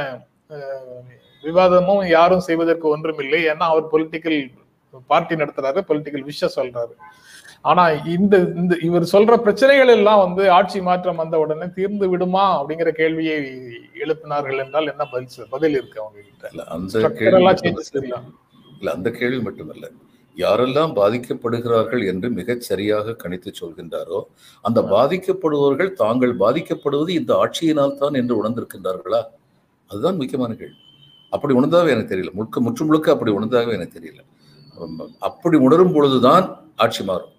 விவாதமும் 1.43 2.03
யாரும் 2.07 2.39
செய்வதற்கு 2.39 2.87
ஒன்றும் 2.89 3.19
இல்லை 3.19 3.41
ஏன்னா 3.45 3.65
அவர் 3.65 3.91
பொலிட்டிக்கல் 3.91 4.39
பார்ட்டி 5.09 5.35
நடத்துறாரு 5.35 5.81
பொலிட்டிக்கல் 5.89 6.27
விஷ 6.31 6.49
சொல்றாரு. 6.57 6.93
ஆனா 7.61 7.83
இந்த 8.15 8.35
இந்த 8.61 8.73
இவர் 8.81 9.05
சொல்ற 9.13 9.33
பிரச்சனைகள் 9.37 9.91
எல்லாம் 9.97 10.19
வந்து 10.25 10.43
ஆட்சி 10.49 10.81
மாற்றம் 10.81 11.15
வந்த 11.15 11.39
உடனே 11.39 11.67
தீர்ந்து 11.77 12.07
விடுமா 12.09 12.43
அப்படிங்கிற 12.57 12.89
கேள்வியை 12.91 13.37
எழுப்பினார்கள் 14.03 14.61
என்றால் 14.65 14.91
என்ன 14.93 15.05
பதில் 15.05 15.47
பதில் 15.49 15.77
இருக்கு 15.79 16.01
அவங்க 16.03 16.19
கிட்ட 16.21 16.65
அந்த 16.75 17.09
கேள்வி 17.21 17.41
இல்ல. 18.79 18.91
அந்த 18.93 19.09
கேள்வி 19.11 19.39
மட்டுமல்ல. 19.39 19.85
யாரெல்லாம் 20.37 20.93
பாதிக்கப்படுகிறார்கள் 20.99 22.03
என்று 22.11 22.29
மிகச் 22.29 22.61
சரியாக 22.61 23.15
கணித்து 23.23 23.51
சொல்கின்றாரோ 23.61 24.19
அந்த 24.65 24.79
பாதிக்கப்படுபவர்கள் 24.93 25.91
தாங்கள் 25.93 26.33
பாதிக்கப்படுவது 26.43 27.11
இந்த 27.19 27.33
ஆட்சியினால் 27.43 27.99
தான் 28.01 28.17
என்று 28.21 28.35
உணர்ந்திருக்கின்றார்களா? 28.41 29.21
அதுதான் 29.91 30.17
முக்கியமான 30.21 30.53
கேள்வி. 30.53 30.77
அப்படி 31.33 31.53
உணர்ந்தாவே 31.53 31.89
எனக்கு 31.95 32.11
தெரியல. 32.13 32.31
முழுக்க 32.33 32.59
முற்று 32.59 32.83
முழுக்க 32.85 33.07
அப்படி 33.11 33.31
உணர்ந்தாவே 33.31 33.73
எனக்கு 33.73 33.97
தெரியல. 33.99 34.21
அப்படி 35.19 35.57
உணரும் 35.57 35.93
பொழுதுதான் 35.93 36.45
ஆட்சி 36.75 37.03
மாறும். 37.03 37.33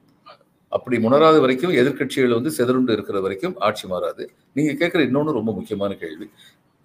அப்படி 0.69 0.97
உணராத 0.99 1.41
வரைக்கும் 1.41 1.73
எதிர்கட்சிகள் 1.73 2.37
வந்து 2.39 2.51
செதறுண்டு 2.59 2.91
இருக்கிற 2.91 3.21
வரைக்கும் 3.21 3.55
ஆட்சி 3.59 3.89
மாறாது. 3.89 4.31
நீங்க 4.53 4.73
கேட்குற 4.73 5.01
இன்னொன்று 5.01 5.33
ரொம்ப 5.33 5.53
முக்கியமான 5.53 5.95
கேள்வி. 5.95 6.31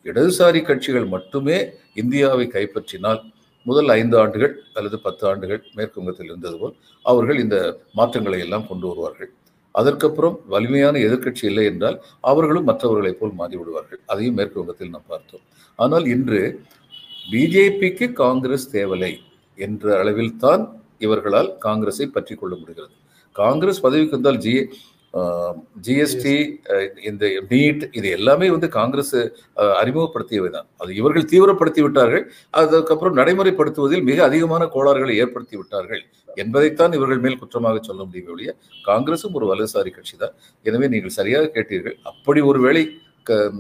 இடதுசாரி 0.03 0.61
கட்சிகள் 0.61 1.05
மட்டுமே 1.05 1.69
இந்தியாவை 1.93 2.47
கைப்பற்றினால் 2.47 3.21
முதல் 3.63 3.89
ஐந்து 3.89 4.19
ஆண்டுகள் 4.19 4.53
அல்லது 4.73 4.99
பத்து 4.99 5.27
ஆண்டுகள் 5.27 5.61
மேற்குவங்கத்தில் 5.75 6.25
இருந்தது 6.25 6.57
போல் 6.57 6.75
அவர்கள் 7.01 7.39
இந்த 7.39 7.79
மாற்றங்களை 7.93 8.39
எல்லாம் 8.39 8.67
கொண்டு 8.67 8.87
வருவார்கள். 8.87 9.31
அதற்கப்புறம் 9.71 10.39
வலிமையான 10.47 10.99
எதிர்கட்சி 10.99 11.45
இல்லை 11.45 11.65
என்றால் 11.65 11.97
அவர்களும் 12.21 12.63
மற்றவர்களைப் 12.63 13.19
போல் 13.19 13.33
மாறி 13.33 13.57
விடுவார்கள். 13.57 13.99
அதையும் 14.05 14.37
மேற்குவங்கத்தில் 14.37 14.89
நாம் 14.89 15.07
பார்த்தோம். 15.07 15.41
ஆனால் 15.75 16.05
இன்று 16.05 16.41
பிஜேபிக்கு 17.31 18.13
காங்கிரஸ் 18.13 18.77
தேவலை 18.77 19.11
என்ற 19.65 19.86
அளவில் 20.02 20.39
தான் 20.45 20.63
இவர்களால் 21.06 21.50
காங்கிரஸை 21.65 22.08
பற்றி 22.15 22.34
கொள்ள 22.41 22.54
முடிகிறது. 22.62 22.95
காங்கிரஸ் 23.36 23.84
பதவிக்கு 23.86 24.17
வந்தால் 24.17 24.41
ஜி 24.45 24.56
ஜிஎஸ்டி 25.86 26.36
இந்த 27.10 27.24
நீட் 27.52 27.82
இது 27.97 28.08
எல்லாமே 28.17 28.47
வந்து 28.54 28.67
காங்கிரஸ் 28.78 29.15
அறிமுகப்படுத்தியவை 29.80 30.50
தான் 30.54 30.67
அது 30.82 30.91
இவர்கள் 31.00 31.28
தீவிரப்படுத்தி 31.32 31.82
விட்டார்கள். 31.86 32.24
அதுக்கப்புறம் 32.60 33.17
நடைமுறைப்படுத்துவதில் 33.19 34.08
மிக 34.10 34.19
அதிகமான 34.30 34.65
கோளாறுகளை 34.76 35.15
ஏற்படுத்தி 35.24 35.56
விட்டார்கள் 35.60 36.04
என்பதைத்தான் 36.43 36.95
இவர்கள் 36.97 37.24
மேல் 37.26 37.39
குற்றமாக 37.41 37.82
சொல்ல 37.89 38.02
முடியும் 38.08 38.32
ஒழிய 38.36 38.52
காங்கிரசும் 38.89 39.36
ஒரு 39.39 39.47
வலதுசாரி 39.52 39.91
கட்சி 39.97 40.15
தான் 40.24 40.36
எனவே 40.65 40.88
நீங்கள் 40.93 41.17
சரியாக 41.19 41.52
கேட்டீர்கள். 41.58 41.97
அப்படி 42.12 42.41
ஒருவேளை 42.52 42.84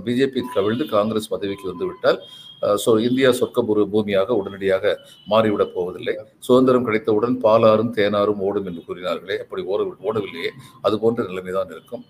பிஜேபி 0.05 0.41
கவிழ்ந்து 0.55 0.85
காங்கிரஸ் 0.95 1.31
பதவிக்கு 1.33 1.65
வந்து 1.71 1.87
ஸோ 2.83 2.91
இந்தியா 3.07 3.29
சொர்க்க 3.39 3.85
பூமியாக 3.93 4.35
உடனடியாக 4.39 4.93
மாறிவிடப் 5.31 5.73
போவதில்லை. 5.75 6.15
சுதந்திரம் 6.47 6.85
கிடைத்தவுடன் 6.87 7.37
பாலாறும் 7.45 7.93
தேனாரும் 7.97 8.43
ஓடும் 8.47 8.67
என்று 8.71 8.83
கூறினார்களே. 8.89 9.37
அப்படி 9.45 9.63
ஓட 9.71 9.81
ஓடவில்லையே. 10.09 10.51
அது 10.87 10.97
போன்ற 11.03 11.23
நிலைமைதான் 11.31 11.73
இருக்கும். 11.75 12.03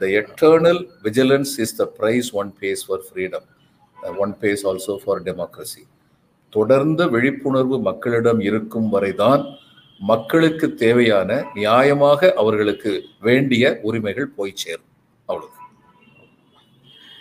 The 0.00 0.06
eternal 0.20 0.82
vigilance 1.06 1.54
is 1.64 1.76
the 1.80 1.86
price 1.98 2.30
one 2.40 2.50
pays 2.62 2.84
for 2.88 3.04
freedom 3.08 3.46
one 4.24 4.34
pays 4.42 4.64
also 4.72 4.96
for 5.04 5.22
democracy 5.28 5.84
தொடர்ந்த 6.52 7.02
விழிப்புணர்வு 7.14 7.78
மக்களிடம் 7.88 8.40
இருக்கும் 8.48 8.88
வரைதான் 8.94 9.42
மக்களுக்கு 10.00 10.66
தேவையான 10.82 11.40
நியாயமாக 11.58 12.30
அவர்களுக்கு 12.42 12.92
வேண்டிய 13.28 13.64
உரிமைகள் 13.88 14.34
போய் 14.36 14.60
சேரும். 14.62 14.88
அவ்வளவு 15.28 15.57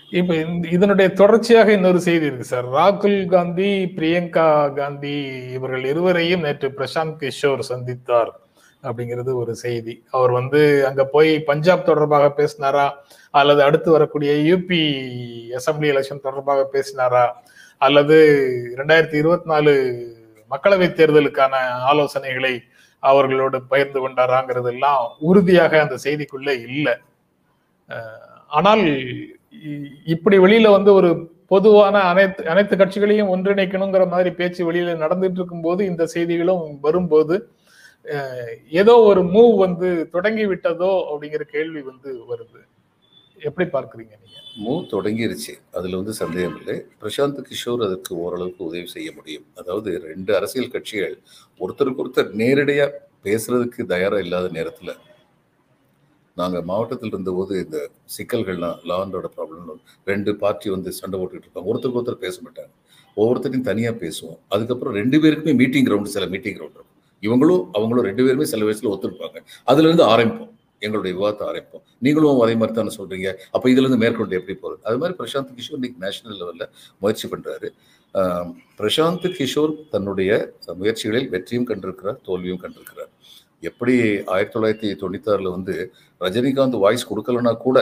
இப்ப 0.09 0.35
இந்த- 0.35 0.67
இதனுடைய 0.67 1.11
தொடர்ச்சியாக 1.11 1.71
இன்னொரு 1.71 1.99
செய்தி 1.99 2.25
இருக்கு 2.25 2.43
சார். 2.43 2.69
ராகுல் 2.69 3.25
காந்தி 3.25 3.93
பிரியங்கா 3.95 4.73
காந்தி 4.73 5.23
இவர்கள் 5.53 5.85
இருவரையும் 5.85 6.41
நேற்று 6.41 6.69
பிரசாந்த் 6.69 7.17
கிஷோர் 7.19 7.59
சந்தித்தார் 7.59 8.29
அப்படிங்கிறது 8.83 9.33
ஒரு 9.33 9.55
செய்தி. 9.55 10.03
அவர் 10.11 10.31
வந்து 10.31 10.87
அங்க 10.87 11.05
போய் 11.05 11.39
பஞ்சாப் 11.39 11.85
தொடர்பாக 11.85 12.33
பேசினாரா? 12.37 12.89
அல்லது 13.31 13.63
அடுத்து 13.63 13.91
வரக்கூடிய 13.91 14.55
யூபி 14.55 14.81
அசம்பிளி 15.51 15.87
எலெக்ஷன் 15.89 16.19
தொடர்பாக 16.19 16.69
பேசினாரா? 16.73 17.31
அல்லது 17.77 18.15
ரெண்டாயிரத்தி 18.75 19.15
இருபத்தி 19.15 19.49
நாலு 19.49 20.05
மக்களவை 20.51 20.89
தேர்தலுக்கான 20.89 21.55
ஆலோசனைகளை 21.91 22.59
அவர்களோடு 22.99 23.63
பகிர்ந்து 23.63 24.09
கொண்டாராங்கிறது 24.09 24.65
எல்லாம் 24.65 25.11
உறுதியாக 25.19 25.81
அந்த 25.81 25.97
செய்திக்குள்ள 26.03 26.49
இல்லை. 26.49 26.93
ஆனால் 28.47 29.05
இப்படி 30.05 30.37
வெளியில 30.37 30.71
வந்து 30.71 30.93
ஒரு 30.93 31.09
பொதுவான 31.47 31.97
அனைத்து 32.01 32.47
அனைத்து 32.47 32.75
கட்சிகளையும் 32.77 33.31
ஒன்றிணைக்கணுங்கிற 33.35 34.07
மாதிரி 34.09 34.31
பேச்சு 34.35 34.71
வெளியில 34.71 34.95
நடந்துட்டு 35.03 35.39
இருக்கும்போது 35.41 35.85
இந்த 35.85 36.05
செய்திகளும் 36.05 36.79
வரும்போது 36.81 37.35
ஏதோ 38.71 38.93
ஒரு 38.99 39.21
மூவ் 39.21 39.55
வந்து 39.57 40.09
தொடங்கி 40.09 40.45
விட்டதோ 40.45 40.91
அப்படிங்கிற 41.09 41.41
கேள்வி 41.41 41.81
வந்து 41.81 42.09
வருது. 42.31 42.59
எப்படி 43.41 43.65
பார்க்குறீங்க 43.69 44.13
நீங்க? 44.21 44.37
மூவ் 44.63 44.83
தொடங்கிருச்சு. 44.93 45.53
அதுல 45.71 45.95
வந்து 45.95 46.13
சந்தேகம் 46.13 46.57
இல்லை. 46.59 46.75
பிரசாந்த் 47.01 47.41
கிஷோர் 47.49 47.83
அதுக்கு 47.87 48.15
ஓரளவுக்கு 48.17 48.63
உதவி 48.63 48.85
செய்ய 48.85 49.09
முடியும். 49.15 49.45
அதாவது 49.55 49.89
ரெண்டு 50.03 50.35
அரசியல் 50.35 50.71
கட்சிகள் 50.71 51.15
ஒருத்தருக்கு 51.59 52.03
ஒருத்தர் 52.03 52.31
நேரடியாக 52.33 52.95
பேசுறதுக்கு 53.23 53.85
தயாரம் 53.85 54.19
இல்லாத 54.19 54.47
நேரத்தில் 54.49 54.93
நாங்கள் 56.39 56.65
மாவட்டத்தில் 56.71 57.13
இருந்தபோது 57.13 57.53
இந்த 57.65 57.77
சிக்கல்கள்லாம் 58.15 58.79
லா 58.89 58.97
அண்டோட 59.03 59.27
ப்ராப்ளம் 59.37 59.79
ரெண்டு 60.11 60.33
பார்ட்டி 60.41 60.67
வந்து 60.75 60.91
சண்டை 60.99 61.15
போட்டுக்கிட்டு 61.19 61.47
இருப்பாங்க. 61.47 61.69
ஒருத்தருக்கு 61.71 61.99
ஒருத்தர் 62.01 62.23
பேச 62.25 62.35
மாட்டாங்க. 62.45 62.71
ஒவ்வொருத்தரையும் 63.21 63.67
தனியாக 63.69 63.95
பேசுவோம். 64.03 64.37
அதுக்கப்புறம் 64.55 64.95
ரெண்டு 64.99 65.17
பேருக்குமே 65.23 65.55
மீட்டிங் 65.61 65.87
கிரவுண்டு 65.87 66.13
சில 66.15 66.25
மீட்டிங் 66.33 66.57
கிரவுண்ட் 66.57 66.77
இருக்கும். 66.79 66.93
இவங்களும் 67.27 67.63
அவங்களும் 67.77 68.07
ரெண்டு 68.09 68.25
பேருமே 68.25 68.45
சில 68.53 68.63
வயசில் 68.67 68.91
ஒத்துருப்பாங்க. 68.93 69.37
அதுலேருந்து 69.71 70.05
ஆரம்பிப்போம். 70.13 70.53
எங்களுடைய 70.85 71.11
விவாதத்தை 71.17 71.45
ஆரம்பிப்போம். 71.49 71.83
நீங்களும் 72.05 72.41
அதே 72.45 72.55
மாதிரி 72.61 72.73
தானே 72.79 72.91
சொல்கிறீங்க 72.97 73.29
அப்போ 73.55 73.67
இதுலேருந்து 73.73 74.01
மேற்கொண்டு 74.03 74.37
எப்படி 74.39 74.55
போகிறது 74.63 74.83
அது 74.89 74.97
மாதிரி 75.01 75.15
பிரசாந்த் 75.21 75.53
கிஷோர் 75.59 75.79
இன்னைக்கு 75.79 76.03
நேஷனல் 76.05 76.39
லெவலில் 76.41 76.67
முயற்சி 77.03 77.27
பண்ணுறாரு 77.31 77.69
பிரசாந்த் 78.79 79.25
கிஷோர் 79.37 79.73
தன்னுடைய 79.93 80.31
முயற்சிகளில் 80.81 81.27
வெற்றியும் 81.33 81.67
கண்டிருக்கிறார் 81.71 82.19
தோல்வியும் 82.27 82.61
கண்டிருக்கிறார். 82.63 83.11
எப்படி 83.69 83.93
ஆயிரத்தி 84.33 84.55
தொள்ளாயிரத்தி 84.55 84.89
தொண்ணூத்தாறுல 85.03 85.51
வந்து 85.57 85.75
ரஜினிகாந்த் 86.25 86.83
வாய்ஸ் 86.85 87.09
கொடுக்கலன்னா 87.11 87.53
கூட 87.65 87.77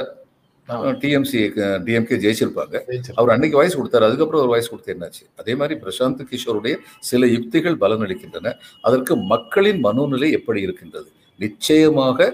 டிஎம்சி 1.02 1.40
டிஎம்கே 1.88 2.16
ஜெயிச்சிருப்பாங்க. 2.24 2.76
அவர் 3.18 3.34
அன்னைக்கு 3.34 3.60
வாய்ஸ் 3.60 3.78
கொடுத்தாரு 3.80 4.08
அதுக்கப்புறம் 4.08 4.42
ஒரு 4.44 4.52
வாய்ஸ் 4.54 4.70
கொடுத்து 4.72 4.94
என்னாச்சு? 4.96 5.24
அதே 5.42 5.54
மாதிரி 5.60 5.76
பிரசாந்த் 5.84 6.24
கிஷோருடைய 6.32 6.76
சில 7.10 7.28
யுக்திகள் 7.36 7.78
பலனளிக்கின்றன. 7.84 8.54
அதற்கு 8.88 9.16
மக்களின் 9.34 9.82
மனோநிலை 9.88 10.30
எப்படி 10.40 10.62
இருக்கின்றது? 10.68 11.10
நிச்சயமாக 11.44 12.30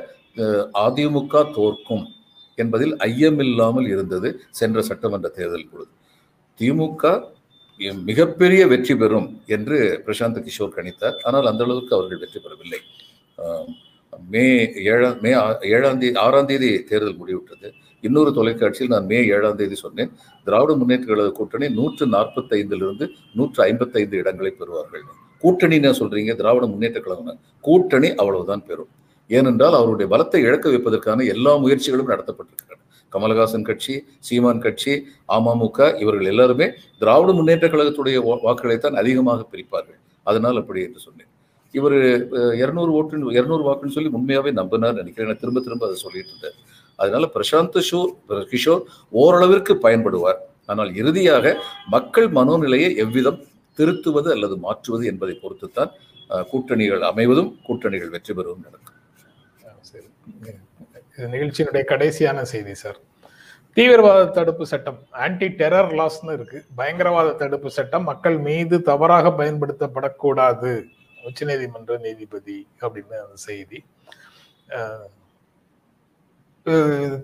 அதிமுக 0.86 1.44
தோற்கும் 1.58 2.06
என்பதில் 2.62 2.96
ஐயமில்லாமல் 3.10 3.88
இருந்தது 3.94 4.30
சென்ற 4.60 4.82
சட்டமன்ற 4.90 5.30
தேர்தல் 5.38 5.70
பொழுது. 5.72 5.92
திமுக 6.60 7.04
மிகப்பெரிய 8.10 8.62
வெற்றி 8.72 8.96
பெறும் 9.02 9.30
என்று 9.56 9.78
பிரசாந்த் 10.06 10.44
கிஷோர் 10.48 10.76
கணித்தார். 10.78 11.16
ஆனால் 11.28 11.50
அந்த 11.52 11.64
அளவுக்கு 11.68 11.96
அவர்கள் 11.98 12.22
வெற்றி 12.24 12.40
பெறவில்லை. 12.40 12.82
மே 14.30 14.74
ஏழாம் 14.76 15.20
மே 15.22 15.30
ஏழாம் 15.62 16.00
தேதி 16.00 16.20
ஆறாம் 16.20 16.46
தேதி 16.46 16.84
தேர்தல் 16.84 17.20
முடிவுற்றது. 17.20 17.72
இன்னொரு 18.02 18.34
தொலைக்காட்சியில் 18.34 18.92
நான் 18.92 19.06
மே 19.06 19.26
ஏழாம் 19.28 19.56
தேதி 19.56 19.76
சொன்னேன். 19.76 20.12
திராவிட 20.44 20.74
முன்னேற்ற 20.74 21.06
கழக 21.06 21.32
கூட்டணி 21.32 21.70
நூற்று 21.70 22.06
நாற்பத்தைந்திலிருந்து 22.06 23.10
நூற்று 23.34 23.64
ஐம்பத்தைந்து 23.64 24.18
இடங்களை 24.18 24.56
பெறுவார்கள். 24.60 25.02
கூட்டணின்னு 25.44 25.94
சொல்றீங்க? 26.00 26.36
திராவிட 26.36 26.66
முன்னேற்ற 26.66 27.00
கழகம் 27.00 27.40
கூட்டணி 27.62 28.16
அவ்வளவுதான் 28.16 28.66
பெறும். 28.66 28.88
ஏனென்றால் 29.28 29.74
அவருடைய 29.74 30.16
பலத்தை 30.16 30.36
இழக்க 30.36 30.70
வைப்பதற்கான 30.70 31.28
எல்லா 31.28 31.56
முயற்சிகளும் 31.56 32.10
நடத்தப்பட்டிருக்கின்றன. 32.10 32.80
கமலஹாசன் 33.12 33.62
கட்சி 33.62 34.04
சீமான் 34.20 34.60
கட்சி 34.60 35.06
அமமுக 35.28 36.00
இவர்கள் 36.00 36.26
எல்லாருமே 36.26 36.70
திராவிட 37.00 37.32
முன்னேற்ற 37.32 37.68
கழகத்துடைய 37.68 38.22
வா- 38.24 38.40
வாக்குகளைத்தான் 38.44 38.96
அதிகமாக 38.96 39.48
பிரிப்பார்கள். 39.52 40.00
அதனால் 40.24 40.58
அப்படி 40.58 40.82
என்று 40.82 41.00
சொன்னேன். 41.00 41.28
இவர் 41.78 41.96
இருநூறு 42.62 42.92
ஓட்டு 42.98 43.20
இருநூறு 43.38 43.64
வாக்குன்னு 43.68 43.96
சொல்லி 43.96 44.12
உண்மையாவே 44.18 44.52
நம்பினார் 44.60 45.00
நினைக்கிறேன். 45.02 45.42
திரும்ப 45.42 45.62
திரும்ப 45.68 45.86
அதை 45.90 45.98
சொல்லிட்டு 46.06 46.32
இருந்தேன். 46.34 46.58
அதனால 47.00 47.30
பிரசாந்த் 47.36 47.78
ஷோர் 47.90 48.12
கிஷோர் 48.52 48.84
ஓரளவிற்கு 49.22 49.76
பயன்படுவார். 49.86 50.40
ஆனால் 50.72 50.92
இறுதியாக 51.02 51.56
மக்கள் 51.96 52.28
மனோநிலையை 52.38 52.90
எவ்விதம் 53.04 53.40
திருத்துவது 53.78 54.30
அல்லது 54.36 54.56
மாற்றுவது 54.66 55.04
என்பதை 55.12 55.36
பொறுத்துத்தான் 55.44 55.92
கூட்டணிகள் 56.52 57.04
அமைவதும் 57.12 57.50
கூட்டணிகள் 57.68 58.12
வெற்றி 58.16 58.32
பெறுவதும் 58.34 58.66
நடக்கும். 58.68 58.98
சரி. 59.90 60.08
இது 61.16 61.32
நிகழ்ச்சியினுடைய 61.36 61.84
கடைசியான 61.94 62.44
செய்தி 62.54 62.74
சார். 62.84 63.00
தீவிரவாத 63.78 64.24
தடுப்பு 64.38 64.64
சட்டம் 64.72 64.98
ஆன்டி 65.24 65.48
டெரர் 65.60 65.92
லாஸ்னு 66.00 66.34
இருக்கு. 66.38 66.60
பயங்கரவாத 66.80 67.36
தடுப்பு 67.42 67.70
சட்டம் 67.78 68.08
மக்கள் 68.12 68.38
மீது 68.48 68.78
தவறாக 68.90 69.30
பயன்படுத்தப்படக்கூடாது. 69.42 70.74
உச்சநீதிமன்ற 71.30 71.96
நீதிபதி 72.06 72.58
அப்படின்னு 72.84 73.18
அந்த 73.26 73.38
செய்தி. 73.48 73.80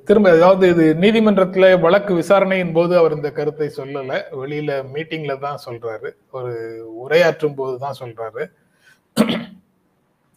திரும்ப 0.07 0.29
அதாவது 0.35 0.65
இது 0.73 0.85
நீதிமன்றத்துல 1.03 1.65
வழக்கு 1.85 2.11
விசாரணையின் 2.19 2.73
போது 2.77 2.93
அவர் 3.01 3.15
இந்த 3.17 3.29
கருத்தை 3.39 3.67
சொல்லல. 3.79 4.13
வெளியில 4.41 4.71
மீட்டிங்ல 4.93 5.33
தான் 5.45 5.59
சொல்றாரு. 5.65 6.09
ஒரு 6.37 6.53
உரையாற்றும் 7.03 7.57
போது 7.59 7.75
தான் 7.83 7.99
சொல்றாரு. 8.01 8.45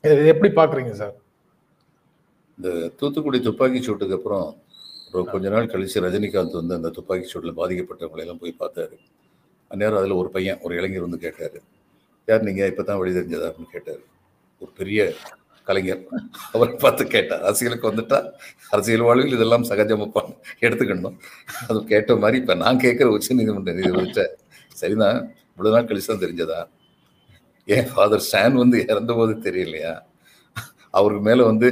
இது 0.05 0.31
எப்படி 0.35 0.51
பாக்குறீங்க 0.59 0.93
சார்? 1.03 1.17
இந்த 2.59 2.69
தூத்துக்குடி 3.01 3.39
துப்பாக்கி 3.49 3.81
சூட்டுக்கு 3.87 4.19
அப்புறம் 4.19 4.49
ஒரு 5.13 5.25
கொஞ்ச 5.33 5.47
நாள் 5.55 5.73
கழிச்சு 5.73 6.05
ரஜினிகாந்த் 6.07 6.61
வந்து 6.61 6.79
அந்த 6.79 6.91
துப்பாக்கி 6.97 7.27
சூட்டில் 7.33 7.59
பாதிக்கப்பட்டவங்களை 7.61 8.25
எல்லாம் 8.25 8.43
போய் 8.43 8.61
பார்த்தாரு. 8.63 8.97
அந்நேரம் 9.71 10.01
அதில் 10.01 10.21
ஒரு 10.23 10.31
பையன் 10.37 10.61
ஒரு 10.67 10.75
இளைஞர் 10.81 11.07
வந்து 11.07 11.25
கேட்டாரு. 11.25 11.59
யார் 12.31 12.47
நீங்கள் 12.49 12.71
இப்போ 12.73 12.83
தான் 12.89 12.99
வழி 13.01 13.13
தெரிஞ்சதா 13.19 13.47
அப்படின்னு 13.51 13.75
கேட்டார். 13.77 14.03
ஒரு 14.63 14.71
பெரிய 14.81 15.01
கலைஞர். 15.69 16.03
அவரை 16.55 16.73
பார்த்து 16.85 17.03
கேட்டார். 17.15 17.43
அரசியலுக்கு 17.49 17.87
வந்துட்டா 17.91 18.19
அரசியல் 18.75 19.05
வாழ்வில் 19.07 19.37
இதெல்லாம் 19.37 19.67
சகஜமப்பா 19.71 20.23
எடுத்துக்கணும். 20.67 21.17
அது 21.69 21.79
கேட்ட 21.93 22.17
மாதிரி 22.25 22.39
இப்போ 22.43 22.55
நான் 22.65 22.83
கேட்குற 22.85 23.09
உச்ச 23.17 23.35
நீதிமன்ற 23.41 23.75
நீதிபதிட்ட 23.79 24.23
சரிதான் 24.83 25.19
இவ்வளோ 25.55 25.73
நாள் 25.75 25.89
கழிச்சு 25.89 26.11
தான் 26.13 26.23
தெரிஞ்சதா? 26.25 26.61
ஏன் 27.75 27.89
ஃபாதர் 27.91 28.25
ஸ்டான் 28.27 28.61
வந்து 28.63 28.79
இறந்தபோது 28.93 29.33
தெரியலையா? 29.47 29.95
அவருக்கு 30.99 31.23
மேலே 31.27 31.43
வந்து 31.51 31.69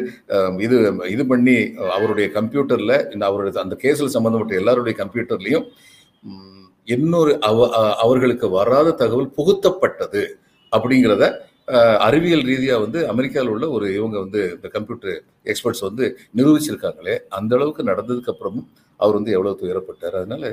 இது 0.64 0.76
இது 1.14 1.22
பண்ணி 1.30 1.54
அவருடைய 1.96 2.26
கம்ப்யூட்டரில் 2.36 2.96
இந்த 3.14 3.22
அவருடைய 3.28 3.62
அந்த 3.66 3.76
கேஸில் 3.84 4.14
சம்மந்தப்பட்ட 4.16 4.60
எல்லாருடைய 4.60 4.94
கம்ப்யூட்டர்லேயும் 5.00 5.66
இன்னொரு 6.94 7.32
அவ 7.48 7.66
அவர்களுக்கு 8.04 8.46
வராத 8.58 8.94
தகவல் 9.00 9.34
புகுத்தப்பட்டது. 9.38 10.22
அப்படிங்கிறத 10.76 11.26
அறிவியல் 12.06 12.44
ரீதியாக 12.50 12.82
வந்து 12.84 12.98
அமெரிக்காவில் 13.12 13.52
உள்ள 13.54 13.64
ஒரு 13.76 13.86
இவங்க 13.98 14.16
வந்து 14.24 14.40
இந்த 14.56 14.68
கம்ப்யூட்டர் 14.76 15.16
எக்ஸ்பர்ட்ஸ் 15.50 15.84
வந்து 15.88 16.04
நிரூபிச்சிருக்காங்களே 16.38 17.14
அந்த 17.38 17.52
அளவுக்கு 17.56 17.82
நடந்ததுக்கு 17.90 18.32
அப்புறமும் 18.32 18.68
அவர் 19.00 19.16
வந்து 19.18 19.34
எவ்வளவு 19.36 19.60
துயரப்பட்டார். 19.60 20.16
அதனால 20.20 20.44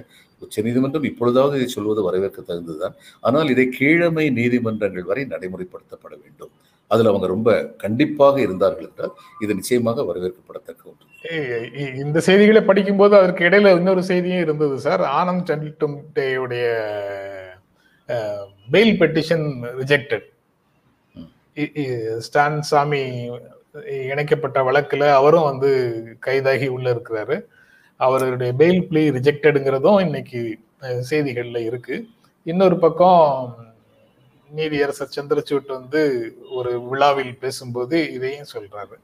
உச்சநீதிமன்றம் 0.45 1.08
இப்பொழுதாவது 1.10 1.56
இதை 1.60 1.67
சொல்வது 1.75 2.01
வரவேற்க 2.08 2.39
தகுந்ததுதான். 2.41 2.95
ஆனால் 3.28 3.51
இதை 3.54 3.65
கீழமை 3.78 4.25
நீதிமன்றங்கள் 4.39 5.08
வரை 5.12 5.23
நடைமுறைப்படுத்தப்பட 5.34 6.13
வேண்டும். 6.23 6.51
அதுல 6.91 7.12
அவங்க 7.12 7.28
ரொம்ப 7.36 7.49
கண்டிப்பாக 7.84 8.36
இருந்தார்கள் 8.45 8.88
என்றால் 8.89 9.15
இது 9.43 9.51
நிச்சயமாக 9.60 10.04
வரவேற்கப்படத்தக்க 10.10 10.84
ஒன்று. 10.91 11.06
இந்த 12.04 12.19
செய்திகளை 12.28 12.62
படிக்கும்போது 12.69 13.13
அதற்கு 13.21 13.47
இடையில 13.47 13.73
இன்னொரு 13.80 14.04
செய்தியும் 14.12 14.43
இருந்தது 14.45 14.78
sir. 14.88 15.04
Anand 15.19 15.49
டெண்டுடைய 15.49 16.65
bail 18.74 18.98
petition 19.02 19.46
rejected 19.82 20.28
Stan 22.26 22.58
Swamy 22.70 23.04
இணைக்கப்பட்ட 24.10 24.60
வழக்கில் 24.68 25.06
அவரும் 25.20 25.48
வந்து 25.50 25.70
கைதாகி 26.26 26.68
உள்ள 26.76 26.88
இருக்கிறாரு. 26.96 27.38
அவருடைய 28.00 28.52
பெயில் 28.62 28.86
பிளே 28.89 29.04
ரிஜெக்டடுங்கிறதும் 29.18 30.04
இன்னைக்கு 30.06 30.41
செய்திகளில் 31.10 31.68
இருக்கு. 31.70 31.96
இன்னொரு 32.44 32.78
பக்கம் 32.78 33.24
நீதியரசர் 34.52 35.15
சந்திரசூட் 35.15 35.70
வந்து 35.78 36.02
ஒரு 36.58 36.72
விழாவில் 36.89 37.34
பேசும்போது 37.44 37.98
இதையும் 38.15 38.52
சொல்றாரு. 38.54 38.96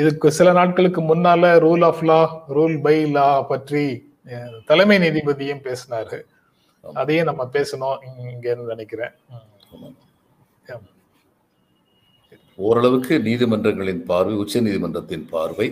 இதுக்கு 0.00 0.28
சில 0.38 0.48
நாட்களுக்கு 0.58 1.00
முன்னால 1.02 1.52
rule 1.64 1.84
of 1.88 2.04
law 2.10 2.20
rule 2.56 2.76
by 2.86 2.96
law 3.16 3.26
பற்றி 3.52 3.84
தலைமை 4.70 4.98
நீதிபதியும் 5.04 5.64
பேசினாரு. 5.68 6.18
அதையும் 6.84 7.28
நம்ம 7.30 7.42
பேசணும் 7.56 7.98
இங்க 8.32 8.54
நினைக்கிறேன். 8.72 9.14
ஓரளவுக்கு 12.68 13.14
நீதிமன்றங்களின் 13.28 14.02
பார்வை 14.10 14.34
உச்ச 14.42 14.60
நீதிமன்றத்தின் 14.66 15.24
பார்வை 15.34 15.68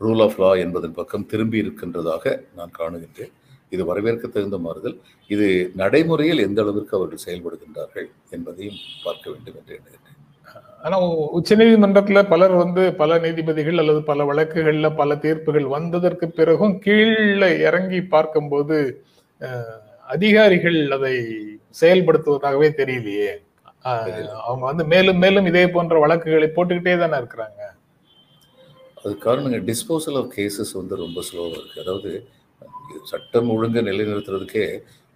ரூல் 0.00 0.22
ஆஃப் 0.24 0.38
லா 0.42 0.50
என்பதன் 0.64 0.96
பக்கம் 0.98 1.28
திரும்பி 1.32 1.58
இருக்கின்றதாக 1.62 2.24
நான் 2.58 2.76
காணுகின்றேன். 2.78 3.32
இது 3.74 3.82
வரவேற்க 3.90 4.24
தகுந்த 4.26 4.58
மாறுதல். 4.66 4.96
இது 5.34 5.48
நடைமுறையில் 5.80 6.44
எந்த 6.46 6.60
அளவிற்கு 6.64 6.96
அவர்கள் 6.98 7.24
செயல்படுகின்றார்கள் 7.26 8.08
என்பதையும் 8.36 8.78
பார்க்க 9.04 9.26
வேண்டும் 9.32 9.58
என்று 9.60 9.74
எண்ணுகின்றேன். 9.78 10.16
ஆனா 10.84 10.96
உச்ச 11.38 11.56
நீதிமன்றத்துல 11.60 12.20
பலர் 12.32 12.54
வந்து 12.62 12.82
பல 13.00 13.18
நீதிபதிகள் 13.24 13.80
அல்லது 13.82 14.00
பல 14.10 14.24
வழக்குகள்ல 14.30 14.90
பல 15.00 15.16
தீர்ப்புகள் 15.24 15.68
வந்ததற்கு 15.76 16.28
பிறகும் 16.38 16.74
கீழே 16.86 17.50
இறங்கி 17.68 18.00
பார்க்கும்போது 18.14 18.78
அதிகாரிகள் 20.14 20.78
அதை 20.96 21.14
செயல்படுத்துவதாகவே 21.80 22.68
தெரியலையே. 22.80 23.30
அவங்க 24.46 24.64
வந்து 24.70 24.84
மேலும் 24.92 25.20
மேலும் 25.24 25.48
இதே 25.50 25.64
போன்ற 25.74 25.98
வழக்குகளை 26.04 26.48
போட்டுக்கிட்டே 26.56 26.94
தானே 27.02 27.18
இருக்கிறாங்க. 27.22 27.60
அது 29.02 29.12
காரணங்க 29.26 29.58
டிஸ்போசல் 29.70 30.18
ஆஃப் 30.20 30.32
கேசஸ் 30.38 30.72
வந்து 30.80 30.94
ரொம்ப 31.04 31.22
ஸ்லோவாக 31.28 31.58
இருக்குது 31.60 31.84
அதாவது 31.84 32.10
சட்டம் 33.10 33.50
ஒழுங்கை 33.54 33.82
நிலைநிறுத்துறதுக்கே 33.90 34.64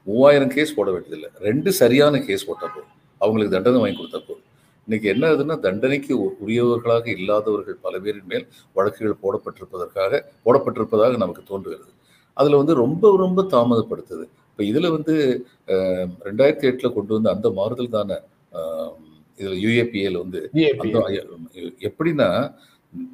மூவாயிரம் 0.06 0.52
கேஸ் 0.54 0.76
போட 0.78 0.88
வேண்டியதில்லை. 0.94 1.30
ரெண்டு 1.46 1.70
சரியான 1.80 2.20
கேஸ் 2.28 2.46
போட்டால் 2.48 2.72
போதும். 2.74 2.94
அவங்களுக்கு 3.20 3.54
தண்டனை 3.56 3.80
வாங்கி 3.82 3.98
கொடுத்தா 3.98 4.20
போதும். 4.28 4.46
இன்னைக்கு 4.88 5.06
என்ன 5.12 5.24
ஆகுதுன்னா 5.28 5.56
தண்டனைக்கு 5.66 6.14
உரியவர்களாக 6.44 7.06
இல்லாதவர்கள் 7.18 7.76
பல 7.86 7.98
பேரின் 8.04 8.30
மேல் 8.32 8.46
வழக்குகள் 8.78 9.22
போடப்பட்டிருப்பதற்காக 9.22 10.22
போடப்பட்டிருப்பதாக 10.46 11.20
நமக்கு 11.24 11.44
தோன்றுகிறது. 11.50 11.92
அதில் 12.36 12.60
வந்து 12.60 12.74
ரொம்ப 12.80 13.10
ரொம்ப 13.16 13.40
தாமதப்படுத்துது. 13.50 14.24
இப்போ 14.50 14.62
இதில் 14.64 14.90
வந்து 14.90 15.14
ரெண்டாயிரத்தி 16.28 16.66
எட்டில் 16.70 16.94
கொண்டு 16.94 17.12
வந்த 17.14 17.28
அந்த 17.34 17.48
மாறுதல் 17.56 17.94
தானே 17.94 18.16
இதில் 19.38 19.58
யூஏபிஏல 19.62 20.16
வந்து 20.20 20.40
அந்த 20.74 20.98
எப்படின்னா 21.88 22.28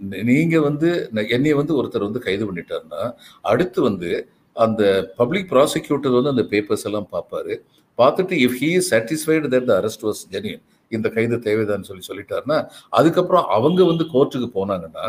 ந- 0.08 0.22
நீங்க 0.28 0.56
வந்து 0.60 0.88
என்னைய 1.32 1.54
வந்து 1.60 1.76
ஒருத்தர் 1.76 2.06
வந்து 2.06 2.24
கைது 2.24 2.44
பண்ணிட்டாருன்னா 2.48 3.02
அடுத்து 3.44 3.80
வந்து 3.82 4.10
அந்த 4.56 4.82
பப்ளிக் 5.16 5.48
ப்ராசிக்யூட்டர் 5.52 6.16
வந்து 6.16 6.32
அந்த 6.32 6.44
பேப்பர்ஸ் 6.50 6.86
எல்லாம் 6.88 7.08
பார்ப்பாரு 7.12 7.54
பார்த்துட்டு 7.98 8.34
if 8.42 8.58
he 8.60 8.70
is 8.76 8.90
satisfied 8.92 9.48
that 9.52 9.66
the 9.66 9.80
arrest 9.80 10.04
was 10.04 10.20
genuine. 10.30 10.62
இந்த 10.92 11.08
கைது 11.10 11.36
தேவைதான்னு 11.44 11.88
சொல்லி 11.88 12.04
சொல்லிட்டாருன்னா 12.06 12.58
அதுக்கப்புறம் 12.92 13.46
அவங்க 13.56 13.80
வந்து 13.84 14.04
கோர்ட்டுக்கு 14.12 14.48
போனாங்கன்னா 14.54 15.06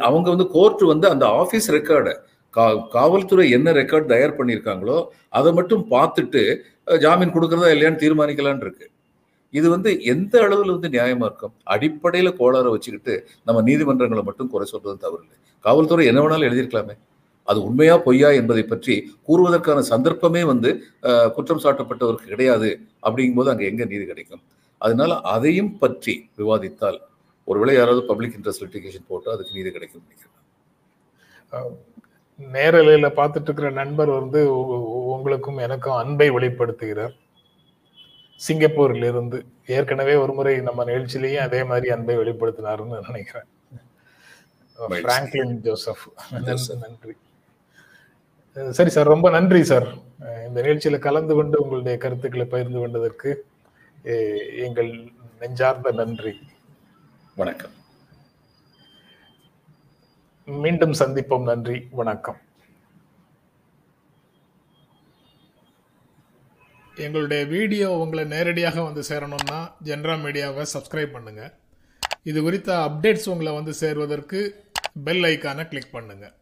அவங்க 0.00 0.26
வந்து 0.30 0.46
கோர்ட் 0.52 0.82
வந்து 0.90 1.06
அந்த 1.10 1.24
ஆஃபீஸ் 1.40 1.68
ரெக்கார்டை 1.72 2.14
கா 2.56 2.64
காவல்துறை 2.94 3.44
என்ன 3.56 3.72
ரெக்கார்ட் 3.80 4.12
தயார் 4.12 4.38
பண்ணியிருக்காங்களோ 4.38 4.96
அதை 5.38 5.50
மட்டும் 5.58 5.82
பார்த்துட்டு 5.94 6.42
ஜாமீன் 7.04 7.34
கொடுக்குறதா 7.34 7.68
இல்லையான்னு 7.74 8.02
தீர்மானிக்கலான்னு 8.04 8.64
இருக்கு. 8.66 8.86
இது 9.58 9.66
வந்து 9.74 9.90
எந்த 10.12 10.34
அளவில் 10.46 10.74
வந்து 10.76 10.88
நியாயமா 10.96 11.26
இருக்கும்? 11.28 11.54
அடிப்படையில் 11.74 12.36
கோளாறை 12.40 12.70
வச்சுக்கிட்டு 12.74 13.14
நம்ம 13.46 13.62
நீதிமன்றங்களை 13.68 14.22
மட்டும் 14.28 14.50
குறை 14.52 14.66
சொல்றது 14.72 14.96
தவறு 15.04 15.22
இல்லை 15.24 15.36
காவல்துறை 15.64 16.04
என்ன 16.10 16.20
வேணாலும் 16.24 16.48
எழுதியிருக்கலாமே. 16.48 16.94
அது 17.48 17.58
உண்மையா 17.68 17.94
பொய்யா 18.06 18.28
என்பதை 18.40 18.64
பற்றி 18.72 18.94
கூறுவதற்கான 19.28 19.78
சந்தர்ப்பமே 19.92 20.42
வந்து 20.52 20.70
குற்றம் 21.36 21.62
சாட்டப்பட்டவருக்கு 21.64 22.32
கிடையாது 22.34 22.70
அப்படிங்கும்போது 23.06 23.52
அங்கே 23.52 23.66
எங்க 23.70 23.82
நீதி 23.92 24.04
கிடைக்கும்? 24.10 24.42
அதனால 24.80 25.12
அதையும் 25.34 25.72
பற்றி 25.82 26.14
விவாதித்தால் 26.40 26.98
ஒருவேளை 27.48 27.74
யாராவது 27.78 28.02
பப்ளிக் 28.10 28.36
இன்ட்ரெஸ்ட் 28.38 28.64
லிட்டிகேஷன் 28.64 29.08
போட்டால் 29.12 29.34
அதுக்கு 29.36 29.56
நீதி 29.58 29.70
கிடைக்கும் 29.76 30.04
நினைக்கிறேன். 30.06 30.36
நேரலையில 32.40 33.08
பார்த்துட்டு 33.18 33.42
இருக்கிற 33.42 33.70
நண்பர் 33.70 34.08
வந்து 34.08 34.40
உங்களுக்கும் 35.14 35.56
எனக்கும் 35.56 36.00
அன்பை 36.02 36.30
வெளிப்படுத்துகிறார். 36.30 37.14
சிங்கப்பூரில் 38.36 39.04
இருந்து 39.04 39.44
ஏற்கனவே 39.66 40.14
ஒரு 40.14 40.32
முறை 40.32 40.58
நம்ம 40.58 40.84
நிகழ்ச்சியிலேயே 40.84 41.36
அதே 41.36 41.64
மாதிரி 41.64 41.90
அன்பை 41.90 42.16
வெளிப்படுத்தினாருன்னு 42.16 43.00
நினைக்கிறேன். 43.06 43.48
Franklin 44.78 45.56
Joseph. 45.66 46.04
நன்றி. 46.30 47.12
சரி 48.70 48.90
சார் 48.90 49.12
ரொம்ப 49.14 49.30
நன்றி 49.30 49.62
சார். 49.62 49.88
இந்த 50.46 50.62
நிகழ்ச்சியில 50.62 50.98
கலந்து 50.98 51.34
கொண்டு 51.34 51.62
உங்களுடைய 51.62 51.98
கருத்துக்களை 51.98 52.46
பகிர்ந்து 52.46 52.78
கொண்டதற்கு 52.78 53.44
எங்கள் 54.66 55.10
நெஞ்சார்ந்த 55.40 55.92
நன்றி. 55.92 56.38
வணக்கம். 57.34 57.78
மீண்டும் 60.48 60.94
சந்திப்போம். 61.00 61.44
நன்றி. 61.50 61.76
வணக்கம். 61.98 62.38
எங்களுடைய 67.04 67.42
வீடியோ 67.52 67.88
உங்களை 68.02 68.24
நேரடியாக 68.32 68.82
வந்து 68.86 69.02
சேரணும்னா 69.10 69.58
ஜென்ரா 69.88 70.14
மீடியாவை 70.24 70.64
சப்ஸ்கிரைப் 70.74 71.14
பண்ணுங்க. 71.16 71.42
இது 72.30 72.38
குறித்த 72.46 72.70
அப்டேட்ஸ் 72.88 73.30
உங்களை 73.32 73.52
வந்து 73.58 73.74
சேர்வதற்கு 73.82 74.40
பெல் 75.06 75.24
ஐக்கானை 75.32 75.64
கிளிக் 75.68 75.94
பண்ணுங்கள் 75.96 76.34